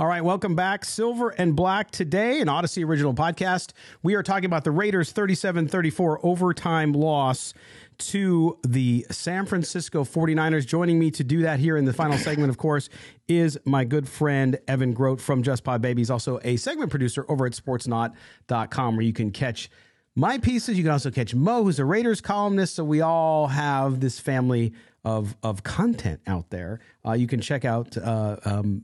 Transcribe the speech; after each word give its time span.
All 0.00 0.06
right, 0.06 0.24
welcome 0.24 0.54
back. 0.54 0.86
Silver 0.86 1.28
and 1.28 1.54
Black 1.54 1.90
today, 1.90 2.40
an 2.40 2.48
Audacy 2.48 2.82
original 2.82 3.12
podcast. 3.12 3.74
We 4.02 4.14
are 4.14 4.22
talking 4.22 4.46
about 4.46 4.64
the 4.64 4.70
Raiders' 4.70 5.12
37 5.12 5.68
34 5.68 6.24
overtime 6.24 6.94
loss 6.94 7.52
to 7.98 8.58
the 8.66 9.04
San 9.10 9.44
Francisco 9.44 10.04
49ers. 10.04 10.66
Joining 10.66 10.98
me 10.98 11.10
to 11.10 11.22
do 11.22 11.42
that 11.42 11.60
here 11.60 11.76
in 11.76 11.84
the 11.84 11.92
final 11.92 12.16
segment, 12.26 12.48
of 12.48 12.56
course, 12.56 12.88
is 13.28 13.58
my 13.66 13.84
good 13.84 14.08
friend 14.08 14.58
Evan 14.66 14.94
Grote 14.94 15.20
from 15.20 15.42
Just 15.42 15.64
Pod 15.64 15.82
Baby. 15.82 16.00
He's 16.00 16.10
also 16.10 16.40
a 16.44 16.56
segment 16.56 16.88
producer 16.88 17.26
over 17.28 17.44
at 17.44 17.52
sportsnaut.com 17.52 18.96
where 18.96 19.04
you 19.04 19.12
can 19.12 19.30
catch 19.30 19.68
my 20.16 20.38
pieces. 20.38 20.78
You 20.78 20.82
can 20.82 20.92
also 20.92 21.10
catch 21.10 21.34
Mo, 21.34 21.64
who's 21.64 21.78
a 21.78 21.84
Raiders 21.84 22.22
columnist. 22.22 22.74
So 22.76 22.84
we 22.84 23.02
all 23.02 23.48
have 23.48 24.00
this 24.00 24.18
family 24.18 24.72
of, 25.04 25.36
of 25.42 25.62
content 25.62 26.22
out 26.26 26.48
there. 26.48 26.80
Uh, 27.06 27.12
you 27.12 27.26
can 27.26 27.42
check 27.42 27.66
out 27.66 27.98
uh, 27.98 28.38
um, 28.46 28.82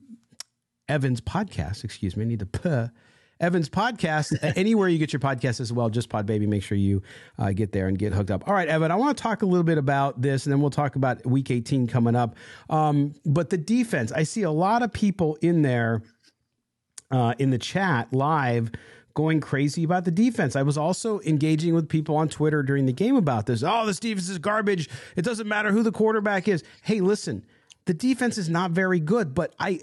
Evans 0.88 1.20
podcast. 1.20 1.84
Excuse 1.84 2.16
me, 2.16 2.24
I 2.24 2.28
need 2.28 2.40
to. 2.40 2.92
Evans 3.38 3.68
podcast 3.68 4.34
anywhere 4.56 4.88
you 4.88 4.98
get 4.98 5.12
your 5.12 5.20
podcast 5.20 5.60
as 5.60 5.73
well. 5.73 5.90
Just 5.90 6.09
Pod 6.09 6.26
Baby. 6.26 6.46
Make 6.46 6.62
sure 6.62 6.79
you 6.79 7.02
uh, 7.38 7.52
get 7.52 7.73
there 7.73 7.88
and 7.88 7.98
get 7.98 8.12
hooked 8.12 8.30
up. 8.30 8.48
All 8.48 8.54
right, 8.54 8.68
Evan. 8.68 8.90
I 8.90 8.95
want 8.95 9.16
to 9.16 9.23
talk 9.23 9.42
a 9.42 9.46
little 9.46 9.64
bit 9.64 9.79
about 9.79 10.23
this, 10.23 10.46
and 10.46 10.52
then 10.52 10.60
we'll 10.60 10.70
talk 10.70 10.96
about 10.96 11.24
Week 11.26 11.51
18 11.51 11.87
coming 11.87 12.16
up. 12.16 12.37
Um, 12.70 13.14
but 13.26 13.51
the 13.51 13.59
defense, 13.59 14.10
I 14.12 14.23
see 14.23 14.42
a 14.42 14.51
lot 14.51 14.82
of 14.82 14.92
people 14.92 15.37
in 15.42 15.62
there 15.62 16.02
uh, 17.10 17.34
in 17.38 17.51
the 17.51 17.59
chat 17.59 18.12
live 18.12 18.70
going 19.14 19.40
crazy 19.40 19.82
about 19.82 20.04
the 20.04 20.10
defense. 20.10 20.57
I 20.57 20.62
was 20.62 20.76
also 20.76 21.20
engaging 21.20 21.74
with 21.74 21.88
people 21.88 22.16
on 22.16 22.29
Twitter 22.29 22.62
during 22.62 22.87
the 22.87 22.92
game 22.92 23.16
about 23.16 23.46
this. 23.46 23.62
Oh, 23.62 23.87
this 23.87 23.98
defense 23.98 24.29
is 24.29 24.38
garbage. 24.38 24.88
It 25.16 25.23
doesn't 25.23 25.48
matter 25.48 25.73
who 25.73 25.82
the 25.82 25.92
quarterback 25.92 26.48
is. 26.48 26.62
Hey, 26.82 27.01
listen, 27.01 27.45
the 27.87 27.95
defense 27.95 28.37
is 28.37 28.51
not 28.51 28.73
very 28.73 29.01
good, 29.01 29.34
but 29.34 29.54
I 29.59 29.80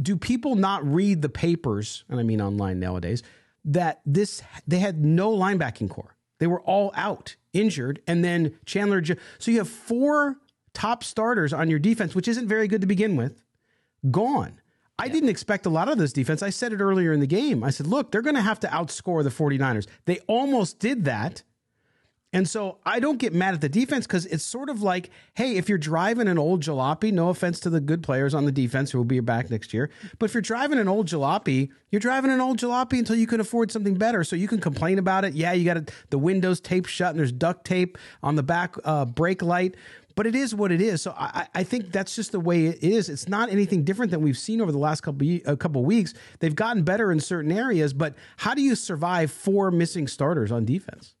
do 0.00 0.16
people 0.16 0.54
not 0.54 0.84
read 0.86 1.22
the 1.22 1.28
papers, 1.28 2.04
and 2.08 2.18
I 2.18 2.22
mean 2.22 2.40
online 2.40 2.80
nowadays, 2.80 3.22
that 3.64 4.00
this 4.04 4.42
they 4.66 4.78
had 4.78 5.04
no 5.04 5.30
linebacking 5.32 5.90
core. 5.90 6.16
They 6.38 6.46
were 6.46 6.60
all 6.62 6.92
out, 6.94 7.36
injured, 7.52 8.02
and 8.06 8.24
then 8.24 8.58
Chandler. 8.66 9.02
So 9.38 9.50
you 9.50 9.58
have 9.58 9.68
four 9.68 10.36
top 10.72 11.04
starters 11.04 11.52
on 11.52 11.70
your 11.70 11.78
defense, 11.78 12.14
which 12.14 12.28
isn't 12.28 12.48
very 12.48 12.68
good 12.68 12.80
to 12.80 12.86
begin 12.86 13.16
with, 13.16 13.40
gone. 14.10 14.60
I 14.98 15.06
yeah. 15.06 15.12
didn't 15.12 15.28
expect 15.28 15.66
a 15.66 15.70
lot 15.70 15.88
of 15.88 15.98
this 15.98 16.12
defense. 16.12 16.42
I 16.42 16.50
said 16.50 16.72
it 16.72 16.80
earlier 16.80 17.12
in 17.12 17.20
the 17.20 17.26
game. 17.26 17.64
I 17.64 17.70
said, 17.70 17.86
look, 17.86 18.10
they're 18.10 18.22
going 18.22 18.36
to 18.36 18.42
have 18.42 18.60
to 18.60 18.68
outscore 18.68 19.24
the 19.24 19.30
49ers. 19.30 19.86
They 20.04 20.18
almost 20.26 20.78
did 20.78 21.04
that 21.04 21.42
and 22.34 22.48
so 22.48 22.78
I 22.84 22.98
don't 22.98 23.18
get 23.18 23.32
mad 23.32 23.54
at 23.54 23.60
the 23.60 23.68
defense 23.68 24.08
because 24.08 24.26
it's 24.26 24.42
sort 24.42 24.68
of 24.68 24.82
like, 24.82 25.10
hey, 25.34 25.56
if 25.56 25.68
you're 25.68 25.78
driving 25.78 26.26
an 26.26 26.36
old 26.36 26.62
jalopy, 26.62 27.12
no 27.12 27.28
offense 27.28 27.60
to 27.60 27.70
the 27.70 27.80
good 27.80 28.02
players 28.02 28.34
on 28.34 28.44
the 28.44 28.50
defense 28.50 28.90
who 28.90 28.98
will 28.98 29.04
be 29.04 29.20
back 29.20 29.50
next 29.50 29.72
year, 29.72 29.88
but 30.18 30.26
if 30.26 30.34
you're 30.34 30.40
driving 30.40 30.80
an 30.80 30.88
old 30.88 31.06
jalopy, 31.06 31.70
you're 31.92 32.00
driving 32.00 32.32
an 32.32 32.40
old 32.40 32.58
jalopy 32.58 32.98
until 32.98 33.14
you 33.14 33.28
can 33.28 33.38
afford 33.38 33.70
something 33.70 33.94
better. 33.94 34.24
So 34.24 34.34
you 34.34 34.48
can 34.48 34.60
complain 34.60 34.98
about 34.98 35.24
it. 35.24 35.34
Yeah, 35.34 35.52
you 35.52 35.64
got 35.64 35.92
the 36.10 36.18
windows 36.18 36.60
taped 36.60 36.90
shut 36.90 37.10
and 37.10 37.18
there's 37.20 37.30
duct 37.30 37.64
tape 37.64 37.96
on 38.20 38.34
the 38.34 38.42
back 38.42 38.74
uh, 38.84 39.04
brake 39.04 39.40
light 39.40 39.76
but 40.16 40.28
it 40.28 40.36
is 40.36 40.54
what 40.54 40.70
it 40.70 40.80
is. 40.80 41.02
So 41.02 41.12
I, 41.16 41.48
I, 41.56 41.64
think 41.64 41.90
that's 41.90 42.14
just 42.14 42.30
the 42.30 42.38
way 42.38 42.66
it 42.66 42.84
is. 42.84 43.08
It's 43.08 43.28
not 43.28 43.50
anything 43.50 43.82
different 43.82 44.12
than 44.12 44.22
we've 44.22 44.38
seen 44.38 44.60
over 44.60 44.70
the 44.70 44.78
last 44.78 45.00
couple 45.00 45.26
a 45.44 45.56
couple 45.56 45.84
weeks. 45.84 46.14
They've 46.38 46.54
gotten 46.54 46.84
better 46.84 47.10
in 47.10 47.18
certain 47.18 47.50
areas, 47.50 47.92
but 47.92 48.14
how 48.36 48.54
do 48.54 48.62
you 48.62 48.76
survive 48.76 49.32
four 49.32 49.72
missing 49.72 50.06
starters 50.06 50.52
on 50.52 50.64
defense? 50.64 51.16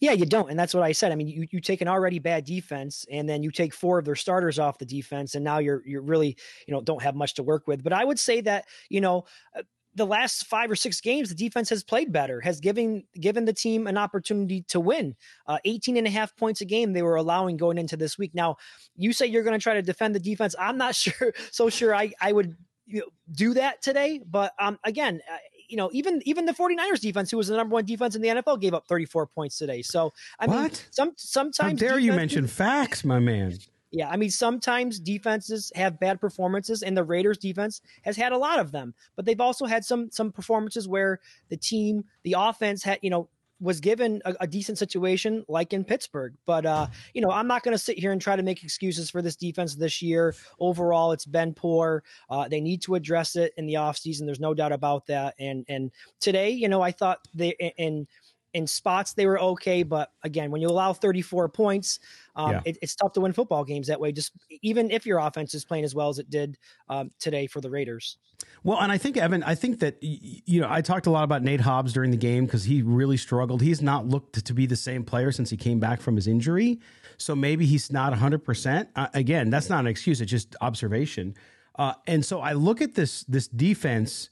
Yeah, 0.00 0.12
you 0.12 0.26
don't. 0.26 0.48
And 0.50 0.58
that's 0.58 0.74
what 0.74 0.84
I 0.84 0.92
said. 0.92 1.10
I 1.10 1.16
mean, 1.16 1.26
you, 1.26 1.46
you 1.50 1.60
take 1.60 1.80
an 1.80 1.88
already 1.88 2.18
bad 2.20 2.44
defense 2.44 3.04
and 3.10 3.28
then 3.28 3.42
you 3.42 3.50
take 3.50 3.74
four 3.74 3.98
of 3.98 4.04
their 4.04 4.14
starters 4.14 4.58
off 4.58 4.78
the 4.78 4.86
defense 4.86 5.34
and 5.34 5.44
now 5.44 5.58
you're 5.58 5.82
you're 5.86 6.02
really, 6.02 6.36
you 6.66 6.72
know, 6.74 6.80
don't 6.80 7.02
have 7.02 7.16
much 7.16 7.34
to 7.34 7.42
work 7.42 7.66
with. 7.66 7.82
But 7.82 7.92
I 7.92 8.04
would 8.04 8.18
say 8.18 8.40
that, 8.42 8.66
you 8.88 9.00
know, 9.00 9.24
uh, 9.56 9.62
the 9.94 10.06
last 10.06 10.46
five 10.46 10.70
or 10.70 10.76
six 10.76 11.00
games, 11.00 11.28
the 11.28 11.34
defense 11.34 11.68
has 11.70 11.82
played 11.82 12.12
better, 12.12 12.40
has 12.40 12.60
given 12.60 13.02
given 13.20 13.44
the 13.44 13.52
team 13.52 13.88
an 13.88 13.98
opportunity 13.98 14.62
to 14.68 14.78
win. 14.78 15.16
Uh, 15.48 15.58
18 15.64 15.96
and 15.96 16.06
a 16.06 16.10
half 16.10 16.36
points 16.36 16.60
a 16.60 16.64
game 16.64 16.92
they 16.92 17.02
were 17.02 17.16
allowing 17.16 17.56
going 17.56 17.78
into 17.78 17.96
this 17.96 18.16
week. 18.16 18.32
Now, 18.34 18.56
you 18.96 19.12
say 19.12 19.26
you're 19.26 19.42
going 19.42 19.58
to 19.58 19.62
try 19.62 19.74
to 19.74 19.82
defend 19.82 20.14
the 20.14 20.20
defense. 20.20 20.54
I'm 20.58 20.78
not 20.78 20.94
sure, 20.94 21.32
so 21.50 21.68
sure 21.70 21.94
I, 21.94 22.12
I 22.20 22.30
would 22.32 22.56
you 22.86 23.00
know, 23.00 23.06
do 23.32 23.54
that 23.54 23.82
today. 23.82 24.20
But 24.24 24.52
um, 24.60 24.78
again, 24.84 25.20
you 25.68 25.76
know, 25.76 25.90
even 25.92 26.22
even 26.24 26.46
the 26.46 26.52
49ers 26.52 27.00
defense, 27.00 27.30
who 27.30 27.36
was 27.36 27.48
the 27.48 27.56
number 27.56 27.74
one 27.74 27.84
defense 27.84 28.16
in 28.16 28.22
the 28.22 28.28
NFL, 28.28 28.60
gave 28.60 28.74
up 28.74 28.86
34 28.88 29.26
points 29.26 29.58
today. 29.58 29.82
So 29.82 30.12
I 30.38 30.46
what? 30.46 30.56
mean, 30.56 30.70
some 30.90 31.12
sometimes 31.16 31.80
how 31.80 31.88
dare 31.88 31.98
you 31.98 32.12
mention 32.12 32.46
facts, 32.46 33.04
my 33.04 33.18
man. 33.18 33.58
Yeah, 33.90 34.10
I 34.10 34.16
mean, 34.16 34.30
sometimes 34.30 35.00
defenses 35.00 35.72
have 35.74 35.98
bad 35.98 36.20
performances, 36.20 36.82
and 36.82 36.94
the 36.94 37.04
Raiders' 37.04 37.38
defense 37.38 37.80
has 38.02 38.16
had 38.16 38.32
a 38.32 38.38
lot 38.38 38.58
of 38.58 38.70
them. 38.70 38.94
But 39.16 39.24
they've 39.24 39.40
also 39.40 39.64
had 39.64 39.84
some 39.84 40.10
some 40.10 40.30
performances 40.30 40.86
where 40.86 41.20
the 41.48 41.56
team, 41.56 42.04
the 42.22 42.36
offense 42.38 42.82
had, 42.82 42.98
you 43.02 43.10
know, 43.10 43.28
was 43.60 43.80
given 43.80 44.22
a, 44.24 44.34
a, 44.40 44.46
decent 44.46 44.78
situation 44.78 45.44
like 45.48 45.72
in 45.72 45.84
Pittsburgh. 45.84 46.34
But 46.46 46.64
uh, 46.64 46.86
you 47.14 47.20
know, 47.20 47.30
I'm 47.30 47.46
not 47.46 47.62
going 47.62 47.74
to 47.74 47.82
sit 47.82 47.98
here 47.98 48.12
and 48.12 48.20
try 48.20 48.36
to 48.36 48.42
make 48.42 48.62
excuses 48.62 49.10
for 49.10 49.22
this 49.22 49.36
defense 49.36 49.74
this 49.74 50.00
year. 50.00 50.34
Overall, 50.60 51.12
it's 51.12 51.26
been 51.26 51.54
poor. 51.54 52.04
Uh, 52.30 52.48
they 52.48 52.60
need 52.60 52.82
to 52.82 52.94
address 52.94 53.36
it 53.36 53.52
in 53.56 53.66
the 53.66 53.74
offseason. 53.74 54.26
There's 54.26 54.40
no 54.40 54.54
doubt 54.54 54.72
about 54.72 55.06
that. 55.06 55.34
And 55.38 55.64
and 55.68 55.90
today, 56.20 56.50
you 56.50 56.68
know, 56.68 56.82
I 56.82 56.92
thought 56.92 57.20
they 57.34 57.50
in 57.76 58.06
in 58.54 58.66
spots 58.66 59.12
they 59.12 59.26
were 59.26 59.38
okay, 59.38 59.82
but 59.82 60.12
again, 60.22 60.50
when 60.50 60.60
you 60.60 60.68
allow 60.68 60.92
34 60.92 61.48
points, 61.48 62.00
um, 62.38 62.52
yeah. 62.52 62.60
it, 62.64 62.78
it's 62.80 62.94
tough 62.94 63.12
to 63.14 63.20
win 63.20 63.32
football 63.32 63.64
games 63.64 63.88
that 63.88 64.00
way. 64.00 64.12
Just 64.12 64.32
even 64.62 64.90
if 64.92 65.04
your 65.04 65.18
offense 65.18 65.54
is 65.54 65.64
playing 65.64 65.84
as 65.84 65.94
well 65.94 66.08
as 66.08 66.20
it 66.20 66.30
did 66.30 66.56
um, 66.88 67.10
today 67.18 67.48
for 67.48 67.60
the 67.60 67.68
Raiders. 67.68 68.16
Well, 68.62 68.78
and 68.80 68.92
I 68.92 68.96
think 68.96 69.16
Evan, 69.16 69.42
I 69.42 69.56
think 69.56 69.80
that 69.80 69.98
you 70.00 70.60
know 70.60 70.68
I 70.70 70.80
talked 70.80 71.06
a 71.06 71.10
lot 71.10 71.24
about 71.24 71.42
Nate 71.42 71.60
Hobbs 71.60 71.92
during 71.92 72.12
the 72.12 72.16
game 72.16 72.46
because 72.46 72.64
he 72.64 72.82
really 72.82 73.16
struggled. 73.16 73.60
He's 73.60 73.82
not 73.82 74.06
looked 74.06 74.44
to 74.44 74.54
be 74.54 74.66
the 74.66 74.76
same 74.76 75.04
player 75.04 75.32
since 75.32 75.50
he 75.50 75.56
came 75.56 75.80
back 75.80 76.00
from 76.00 76.14
his 76.14 76.28
injury, 76.28 76.78
so 77.18 77.34
maybe 77.34 77.66
he's 77.66 77.92
not 77.92 78.10
100. 78.10 78.40
Uh, 78.40 78.44
percent 78.44 78.88
Again, 79.14 79.50
that's 79.50 79.68
not 79.68 79.80
an 79.80 79.88
excuse; 79.88 80.20
it's 80.20 80.30
just 80.30 80.54
observation. 80.60 81.34
Uh, 81.76 81.94
and 82.06 82.24
so 82.24 82.40
I 82.40 82.52
look 82.52 82.80
at 82.80 82.94
this 82.94 83.24
this 83.24 83.48
defense, 83.48 84.30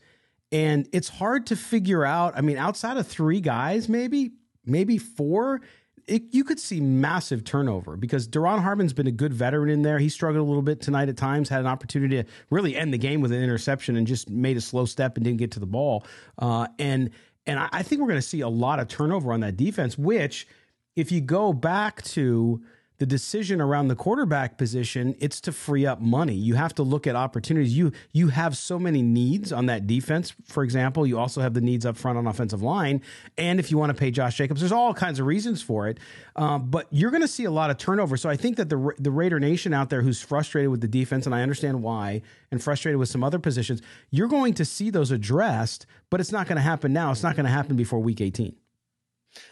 and 0.53 0.88
it's 0.93 1.09
hard 1.09 1.47
to 1.47 1.56
figure 1.56 2.05
out. 2.05 2.34
I 2.37 2.41
mean, 2.41 2.56
outside 2.56 2.97
of 2.99 3.06
three 3.09 3.41
guys, 3.41 3.88
maybe 3.88 4.33
maybe 4.65 4.99
four, 4.99 5.62
it, 6.06 6.22
you 6.31 6.44
could 6.44 6.61
see 6.61 6.81
massive 6.81 7.43
turnover 7.43 7.97
because 7.97 8.28
Duron 8.28 8.62
Harmon's 8.62 8.93
been 8.93 9.09
a 9.09 9.12
good 9.12 9.34
veteran 9.34 9.71
in 9.71 9.83
there. 9.83 9.99
He 9.99 10.09
struggled 10.09 10.44
a 10.44 10.47
little 10.47 10.62
bit 10.62 10.81
tonight 10.81 11.09
at 11.09 11.17
times, 11.17 11.49
had 11.49 11.61
an 11.61 11.67
opportunity 11.67 12.22
to 12.22 12.28
really 12.50 12.77
end 12.77 12.94
the 12.94 12.99
game 12.99 13.21
with 13.21 13.33
an 13.33 13.43
interception 13.43 13.97
and 13.97 14.06
just 14.06 14.31
made 14.31 14.56
a 14.56 14.61
slow 14.61 14.84
step 14.84 15.17
and 15.17 15.25
didn't 15.25 15.39
get 15.39 15.50
to 15.53 15.61
the 15.61 15.67
ball. 15.67 16.05
Uh, 16.39 16.69
and 16.78 17.11
and 17.47 17.59
I, 17.59 17.69
I 17.72 17.83
think 17.83 18.00
we're 18.00 18.09
going 18.09 18.21
to 18.21 18.27
see 18.27 18.41
a 18.41 18.49
lot 18.49 18.78
of 18.78 18.89
turnover 18.89 19.33
on 19.33 19.41
that 19.41 19.56
defense, 19.56 19.99
which 19.99 20.47
if 20.94 21.11
you 21.11 21.21
go 21.21 21.53
back 21.53 22.03
to 22.03 22.62
the 22.98 23.06
decision 23.06 23.60
around 23.60 23.88
the 23.88 23.96
quarterback 23.96 24.56
position, 24.56 25.14
it's 25.18 25.40
to 25.42 25.52
free 25.52 25.84
up 25.84 26.00
money. 26.00 26.34
You 26.34 26.54
have 26.54 26.74
to 26.76 26.82
look 26.82 27.06
at 27.06 27.14
opportunities. 27.14 27.76
You 27.76 27.93
you 28.12 28.28
have 28.28 28.56
so 28.56 28.78
many 28.78 29.02
needs 29.02 29.52
on 29.52 29.66
that 29.66 29.87
defense. 29.87 30.34
For 30.46 30.62
example, 30.62 31.06
you 31.06 31.19
also 31.19 31.40
have 31.40 31.54
the 31.54 31.60
needs 31.60 31.84
up 31.84 31.96
front 31.96 32.16
on 32.16 32.26
offensive 32.26 32.62
line, 32.62 33.02
and 33.37 33.60
if 33.60 33.70
you 33.70 33.78
want 33.78 33.90
to 33.90 33.94
pay 33.94 34.10
Josh 34.10 34.37
Jacobs, 34.37 34.60
there's 34.60 34.72
all 34.72 34.94
kinds 34.94 35.20
of 35.20 35.26
reasons 35.26 35.62
for 35.62 35.88
it. 35.88 35.98
Um, 36.37 36.70
but 36.70 36.87
you're 36.90 37.10
going 37.10 37.22
to 37.22 37.28
see 37.28 37.44
a 37.44 37.50
lot 37.50 37.70
of 37.70 37.78
turnover. 37.78 38.16
So 38.16 38.31
I 38.31 38.37
think 38.37 38.56
that 38.56 38.69
the 38.70 38.93
the 38.99 39.10
Raider 39.10 39.38
Nation 39.38 39.75
out 39.75 39.90
there 39.90 40.02
who's 40.02 40.22
frustrated 40.22 40.70
with 40.70 40.81
the 40.81 40.88
defense, 40.88 41.26
and 41.26 41.34
I 41.34 41.42
understand 41.42 41.82
why, 41.82 42.22
and 42.50 42.62
frustrated 42.62 42.99
with 42.99 43.08
some 43.08 43.22
other 43.22 43.38
positions, 43.38 43.82
you're 44.10 44.28
going 44.28 44.54
to 44.54 44.64
see 44.64 44.90
those 44.90 45.10
addressed. 45.10 45.87
But 46.08 46.20
it's 46.20 46.32
not 46.32 46.46
going 46.46 46.56
to 46.56 46.62
happen 46.62 46.92
now. 46.92 47.10
It's 47.10 47.22
not 47.22 47.37
going 47.37 47.46
to 47.46 47.52
happen 47.52 47.76
before 47.76 47.99
Week 47.99 48.20
18. 48.20 48.54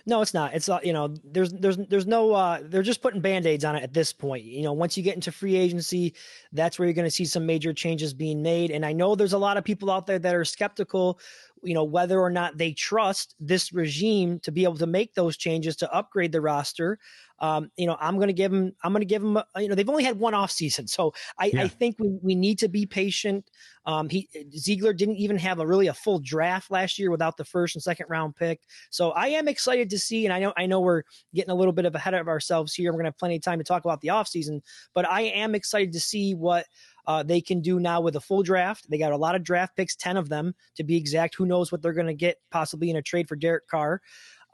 No, 0.06 0.20
it's 0.22 0.34
not. 0.34 0.54
It's 0.54 0.68
uh, 0.68 0.80
you 0.82 0.92
know, 0.92 1.14
there's 1.24 1.52
there's 1.52 1.76
there's 1.76 2.06
no 2.06 2.32
uh 2.32 2.60
they're 2.62 2.82
just 2.82 3.02
putting 3.02 3.20
band-aids 3.20 3.64
on 3.64 3.76
it 3.76 3.82
at 3.82 3.92
this 3.94 4.12
point. 4.12 4.44
You 4.44 4.62
know, 4.62 4.72
once 4.72 4.96
you 4.96 5.02
get 5.02 5.14
into 5.14 5.32
free 5.32 5.56
agency, 5.56 6.14
that's 6.52 6.78
where 6.78 6.86
you're 6.86 6.94
going 6.94 7.06
to 7.06 7.10
see 7.10 7.24
some 7.24 7.46
major 7.46 7.72
changes 7.72 8.12
being 8.14 8.42
made 8.42 8.70
and 8.70 8.84
I 8.84 8.92
know 8.92 9.14
there's 9.14 9.32
a 9.32 9.38
lot 9.38 9.56
of 9.56 9.64
people 9.64 9.90
out 9.90 10.06
there 10.06 10.18
that 10.18 10.34
are 10.34 10.44
skeptical 10.44 11.18
you 11.64 11.74
know 11.74 11.84
whether 11.84 12.20
or 12.20 12.30
not 12.30 12.56
they 12.58 12.72
trust 12.72 13.34
this 13.40 13.72
regime 13.72 14.38
to 14.40 14.52
be 14.52 14.64
able 14.64 14.76
to 14.76 14.86
make 14.86 15.14
those 15.14 15.36
changes 15.36 15.76
to 15.76 15.92
upgrade 15.92 16.32
the 16.32 16.40
roster 16.40 16.98
um, 17.40 17.70
you 17.76 17.86
know 17.86 17.96
i'm 18.00 18.16
going 18.16 18.28
to 18.28 18.34
give 18.34 18.52
them 18.52 18.72
i'm 18.82 18.92
going 18.92 19.00
to 19.00 19.06
give 19.06 19.22
them 19.22 19.38
you 19.56 19.68
know 19.68 19.74
they've 19.74 19.88
only 19.88 20.04
had 20.04 20.18
one 20.18 20.34
off 20.34 20.50
season 20.50 20.86
so 20.86 21.12
i, 21.38 21.46
yeah. 21.46 21.62
I 21.62 21.68
think 21.68 21.96
we, 21.98 22.18
we 22.22 22.34
need 22.34 22.58
to 22.60 22.68
be 22.68 22.86
patient 22.86 23.50
um, 23.86 24.08
he 24.08 24.28
ziegler 24.56 24.92
didn't 24.92 25.16
even 25.16 25.36
have 25.38 25.58
a 25.58 25.66
really 25.66 25.88
a 25.88 25.94
full 25.94 26.20
draft 26.20 26.70
last 26.70 26.98
year 26.98 27.10
without 27.10 27.36
the 27.36 27.44
first 27.44 27.74
and 27.74 27.82
second 27.82 28.06
round 28.08 28.36
pick 28.36 28.60
so 28.90 29.10
i 29.12 29.28
am 29.28 29.48
excited 29.48 29.90
to 29.90 29.98
see 29.98 30.24
and 30.26 30.32
i 30.32 30.38
know 30.38 30.52
i 30.56 30.66
know 30.66 30.80
we're 30.80 31.02
getting 31.34 31.50
a 31.50 31.54
little 31.54 31.72
bit 31.72 31.86
of 31.86 31.94
ahead 31.94 32.14
of 32.14 32.28
ourselves 32.28 32.74
here 32.74 32.90
we're 32.92 32.98
going 32.98 33.04
to 33.04 33.08
have 33.08 33.18
plenty 33.18 33.36
of 33.36 33.42
time 33.42 33.58
to 33.58 33.64
talk 33.64 33.84
about 33.84 34.00
the 34.00 34.10
off 34.10 34.28
season 34.28 34.62
but 34.94 35.08
i 35.10 35.22
am 35.22 35.54
excited 35.54 35.92
to 35.92 36.00
see 36.00 36.34
what 36.34 36.66
uh, 37.06 37.22
they 37.22 37.40
can 37.40 37.60
do 37.60 37.80
now 37.80 38.00
with 38.00 38.16
a 38.16 38.20
full 38.20 38.42
draft. 38.42 38.88
They 38.88 38.98
got 38.98 39.12
a 39.12 39.16
lot 39.16 39.34
of 39.34 39.42
draft 39.42 39.76
picks, 39.76 39.96
10 39.96 40.16
of 40.16 40.28
them 40.28 40.54
to 40.76 40.84
be 40.84 40.96
exact. 40.96 41.34
Who 41.34 41.46
knows 41.46 41.70
what 41.70 41.82
they're 41.82 41.92
going 41.92 42.06
to 42.06 42.14
get 42.14 42.38
possibly 42.50 42.90
in 42.90 42.96
a 42.96 43.02
trade 43.02 43.28
for 43.28 43.36
Derek 43.36 43.66
Carr. 43.68 44.00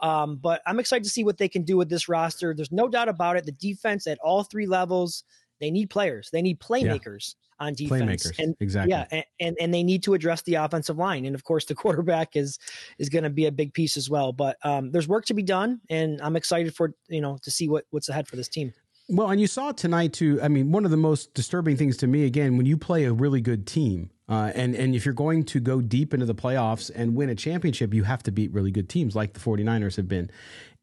Um, 0.01 0.37
but 0.37 0.63
I'm 0.67 0.81
excited 0.81 1.05
to 1.05 1.11
see 1.11 1.25
what 1.25 1.39
they 1.39 1.49
can 1.49 1.63
do 1.63 1.77
with 1.77 1.89
this 1.89 2.09
roster. 2.09 2.55
There's 2.55 2.73
no 2.73 2.89
doubt 2.89 3.09
about 3.09 3.37
it. 3.37 3.45
The 3.45 3.53
defense 3.53 4.07
at 4.07 4.19
all 4.19 4.43
three 4.43 4.67
levels, 4.67 5.25
they 5.61 5.71
need 5.71 5.91
players, 5.91 6.31
they 6.33 6.43
need 6.43 6.61
playmakers. 6.61 7.35
Yeah. 7.35 7.47
On 7.61 7.75
defense, 7.75 8.25
Playmakers. 8.25 8.39
and 8.39 8.57
exactly, 8.61 8.89
yeah, 8.89 9.05
and, 9.11 9.25
and 9.39 9.57
and 9.61 9.75
they 9.75 9.83
need 9.83 10.03
to 10.05 10.15
address 10.15 10.41
the 10.41 10.55
offensive 10.55 10.97
line, 10.97 11.27
and 11.27 11.35
of 11.35 11.45
course, 11.45 11.67
the 11.67 11.75
quarterback 11.83 12.35
is 12.35 12.59
is 12.99 13.11
going 13.11 13.25
to 13.25 13.29
be 13.29 13.45
a 13.45 13.53
big 13.53 13.75
piece 13.75 13.99
as 13.99 14.09
well. 14.09 14.33
But 14.33 14.57
um, 14.65 14.91
there's 14.93 15.07
work 15.07 15.27
to 15.27 15.35
be 15.35 15.43
done, 15.43 15.79
and 15.91 16.23
I'm 16.23 16.37
excited 16.37 16.75
for 16.75 16.95
you 17.11 17.21
know 17.21 17.37
to 17.43 17.51
see 17.51 17.69
what 17.69 17.85
what's 17.91 18.09
ahead 18.09 18.27
for 18.27 18.37
this 18.37 18.49
team. 18.49 18.73
Well, 19.13 19.29
and 19.29 19.41
you 19.41 19.49
saw 19.49 19.73
tonight 19.73 20.13
too. 20.13 20.39
I 20.41 20.47
mean, 20.47 20.71
one 20.71 20.85
of 20.85 20.93
the 20.93 20.97
most 20.97 21.35
disturbing 21.35 21.77
things 21.77 21.97
to 21.97 22.07
me, 22.07 22.25
again, 22.25 22.57
when 22.57 22.65
you 22.65 22.77
play 22.77 23.05
a 23.05 23.13
really 23.13 23.41
good 23.41 23.67
team, 23.67 24.11
uh, 24.29 24.53
and 24.55 24.77
and 24.77 24.95
if 24.95 25.05
you're 25.05 25.13
going 25.13 25.43
to 25.47 25.59
go 25.59 25.81
deep 25.81 26.15
into 26.15 26.27
the 26.27 26.35
playoffs 26.35 26.93
and 26.95 27.17
win 27.17 27.29
a 27.29 27.35
championship, 27.35 27.93
you 27.93 28.05
have 28.05 28.23
to 28.23 28.31
beat 28.31 28.53
really 28.53 28.71
good 28.71 28.89
teams 28.89 29.17
like 29.17 29.33
the 29.33 29.41
49ers 29.41 29.97
have 29.97 30.07
been. 30.07 30.31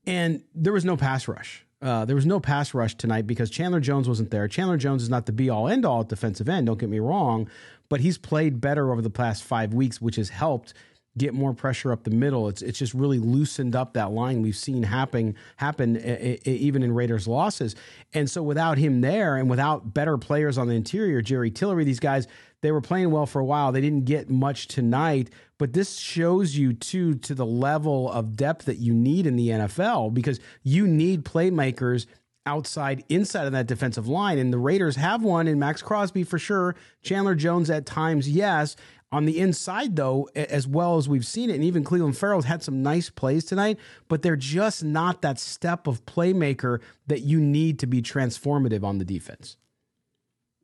And 0.06 0.44
there 0.54 0.74
was 0.74 0.84
no 0.84 0.98
pass 0.98 1.30
rush. 1.30 1.66
Uh, 1.82 2.04
there 2.04 2.18
was 2.18 2.26
no 2.26 2.42
pass 2.42 2.74
rush 2.74 2.96
tonight 2.96 3.28
because 3.28 3.50
Chandler 3.50 3.80
Jones 3.80 4.10
wasn't 4.10 4.30
there. 4.30 4.46
Chandler 4.50 4.78
Jones 4.78 5.04
is 5.04 5.10
not 5.10 5.26
the 5.26 5.32
be 5.32 5.50
all 5.50 5.70
end 5.70 5.86
all 5.86 6.02
at 6.02 6.10
defensive 6.10 6.50
end. 6.50 6.68
Don't 6.68 6.80
get 6.80 6.90
me 6.90 7.00
wrong, 7.00 7.50
but 7.88 8.02
he's 8.02 8.18
played 8.18 8.60
better 8.60 8.92
over 8.92 9.02
the 9.02 9.10
past 9.10 9.42
five 9.42 9.74
weeks, 9.74 10.02
which 10.02 10.18
has 10.18 10.30
helped 10.30 10.74
get 11.18 11.34
more 11.34 11.54
pressure 11.54 11.92
up 11.92 12.04
the 12.04 12.12
middle. 12.12 12.48
It's 12.48 12.62
it's 12.62 12.80
just 12.80 12.94
really 12.94 13.20
loosened 13.20 13.76
up 13.76 13.94
that 13.94 14.12
line 14.12 14.42
we've 14.42 14.56
seen 14.56 14.84
happen 14.84 15.36
happen 15.58 15.98
even 16.46 16.84
in 16.84 16.94
Raiders 16.94 17.28
losses. 17.28 17.76
And 18.14 18.30
so 18.30 18.44
without 18.44 18.78
him 18.78 19.02
there 19.02 19.36
and 19.38 19.50
without 19.50 19.94
better 19.94 20.18
players 20.18 20.58
on 20.58 20.68
the 20.68 20.76
interior, 20.76 21.22
Jerry 21.22 21.52
Tillery, 21.52 21.84
these 21.84 22.00
guys 22.00 22.28
they 22.62 22.72
were 22.72 22.82
playing 22.82 23.12
well 23.12 23.28
for 23.28 23.40
a 23.40 23.46
while. 23.46 23.72
They 23.72 23.82
didn't 23.82 24.06
get 24.06 24.30
much 24.30 24.68
tonight, 24.68 25.30
but 25.60 25.74
this 25.74 25.98
shows 25.98 26.56
you 26.56 26.74
too 26.74 27.16
to 27.16 27.36
the 27.36 27.46
level 27.46 28.12
of 28.12 28.36
depth 28.36 28.66
that 28.66 28.78
you 28.78 28.94
need 28.94 29.28
in 29.28 29.36
the 29.36 29.50
NFL 29.50 30.14
because 30.14 30.40
you 30.64 30.88
need 30.88 31.24
playmakers 31.24 32.08
outside, 32.48 33.04
inside 33.10 33.46
of 33.46 33.52
that 33.52 33.68
defensive 33.68 34.08
line. 34.08 34.40
And 34.40 34.52
the 34.52 34.58
Raiders 34.58 34.96
have 34.96 35.22
one 35.22 35.48
in 35.48 35.60
Maxx 35.60 35.82
Crosby 35.82 36.24
for 36.24 36.40
sure. 36.40 36.76
Chandler 37.04 37.36
Jones 37.36 37.70
at 37.70 37.86
times, 37.86 38.30
yes. 38.30 38.76
On 39.12 39.26
the 39.26 39.40
inside, 39.40 39.96
though, 39.96 40.28
as 40.36 40.68
well 40.68 40.98
as 40.98 41.08
we've 41.08 41.26
seen 41.26 41.50
it, 41.50 41.56
and 41.56 41.64
even 41.64 41.84
Clelin 41.86 42.16
Ferrell's 42.16 42.46
had 42.46 42.62
some 42.62 42.84
nice 42.84 43.10
plays 43.10 43.46
tonight, 43.46 43.80
but 44.10 44.22
they're 44.22 44.36
just 44.36 44.84
not 44.84 45.22
that 45.22 45.40
step 45.40 45.88
of 45.88 46.06
playmaker 46.06 46.82
that 47.08 47.22
you 47.22 47.40
need 47.40 47.80
to 47.80 47.88
be 47.88 48.02
transformative 48.02 48.84
on 48.84 48.98
the 48.98 49.06
defense. 49.06 49.56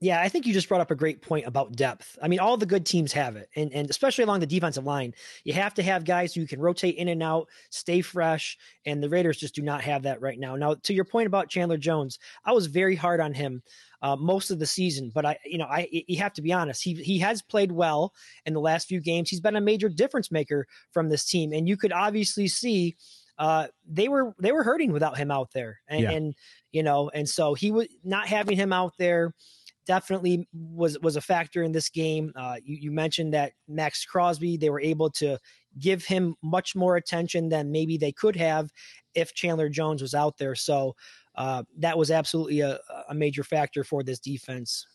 Yeah, 0.03 0.19
I 0.19 0.27
think 0.27 0.45
you 0.45 0.51
just 0.51 0.67
brought 0.67 0.81
up 0.81 0.91
a 0.91 0.95
great 0.95 1.21
point 1.21 1.47
about 1.47 1.77
depth. 1.77 2.17
I 2.21 2.27
mean, 2.27 2.41
all 2.41 2.57
the 2.57 2.65
good 2.65 2.85
teams 2.85 3.13
have 3.13 3.37
it, 3.37 3.47
and, 3.55 3.71
and 3.71 3.89
especially 3.89 4.25
along 4.25 4.41
the 4.41 4.45
defensive 4.45 4.83
line, 4.83 5.13
you 5.45 5.53
have 5.53 5.73
to 5.75 5.83
have 5.83 6.03
guys 6.03 6.33
who 6.33 6.45
can 6.45 6.59
rotate 6.59 6.97
in 6.97 7.07
and 7.07 7.23
out, 7.23 7.47
stay 7.69 8.01
fresh, 8.01 8.57
and 8.85 9.01
the 9.01 9.07
Raiders 9.07 9.37
just 9.37 9.55
do 9.55 9.61
not 9.61 9.79
have 9.79 10.03
that 10.03 10.19
right 10.19 10.37
now. 10.37 10.57
Now, 10.57 10.73
to 10.73 10.93
your 10.93 11.05
point 11.05 11.27
about 11.27 11.47
Chandler 11.47 11.77
Jones, 11.77 12.19
I 12.43 12.51
was 12.51 12.65
very 12.65 12.97
hard 12.97 13.21
on 13.21 13.33
him 13.33 13.63
uh, 14.01 14.17
most 14.17 14.51
of 14.51 14.59
the 14.59 14.65
season. 14.65 15.09
But 15.15 15.25
I, 15.25 15.37
you 15.45 15.57
know, 15.57 15.67
I 15.67 15.87
you 15.89 16.17
have 16.17 16.33
to 16.33 16.41
be 16.41 16.51
honest. 16.51 16.83
He 16.83 16.95
he 16.95 17.17
has 17.19 17.41
played 17.41 17.71
well 17.71 18.13
in 18.45 18.53
the 18.53 18.59
last 18.59 18.89
few 18.89 18.99
games. 18.99 19.29
He's 19.29 19.39
been 19.39 19.55
a 19.55 19.61
major 19.61 19.87
difference 19.87 20.33
maker 20.33 20.67
from 20.91 21.07
this 21.07 21.23
team, 21.23 21.53
and 21.53 21.65
you 21.65 21.77
could 21.77 21.93
obviously 21.93 22.49
see 22.49 22.97
uh, 23.37 23.67
they 23.87 24.09
were 24.09 24.35
they 24.37 24.51
were 24.51 24.63
hurting 24.63 24.91
without 24.91 25.17
him 25.17 25.31
out 25.31 25.51
there, 25.53 25.79
and, 25.87 26.01
yeah. 26.01 26.11
and 26.11 26.35
you 26.73 26.83
know, 26.83 27.09
and 27.13 27.29
so 27.29 27.53
he 27.53 27.71
was 27.71 27.87
not 28.03 28.27
having 28.27 28.57
him 28.57 28.73
out 28.73 28.93
there 28.99 29.33
definitely 29.85 30.47
was 30.53 30.97
was 30.99 31.15
a 31.15 31.21
factor 31.21 31.63
in 31.63 31.71
this 31.71 31.89
game. 31.89 32.31
Uh, 32.35 32.55
you, 32.63 32.77
you, 32.81 32.91
mentioned 32.91 33.33
that 33.33 33.53
Maxx 33.67 34.05
Crosby, 34.05 34.57
they 34.57 34.69
were 34.69 34.81
able 34.81 35.09
to 35.11 35.37
give 35.79 36.05
him 36.05 36.35
much 36.43 36.75
more 36.75 36.95
attention 36.95 37.49
than 37.49 37.71
maybe 37.71 37.97
they 37.97 38.11
could 38.11 38.35
have 38.35 38.69
if 39.15 39.33
Chandler 39.33 39.69
Jones 39.69 40.01
was 40.01 40.13
out 40.13 40.37
there. 40.37 40.55
So 40.55 40.95
uh, 41.35 41.63
that 41.79 41.97
was 41.97 42.11
absolutely 42.11 42.61
a, 42.61 42.79
a 43.09 43.13
major 43.13 43.43
factor 43.43 43.83
for 43.83 44.03
this 44.03 44.19
defense. 44.19 44.85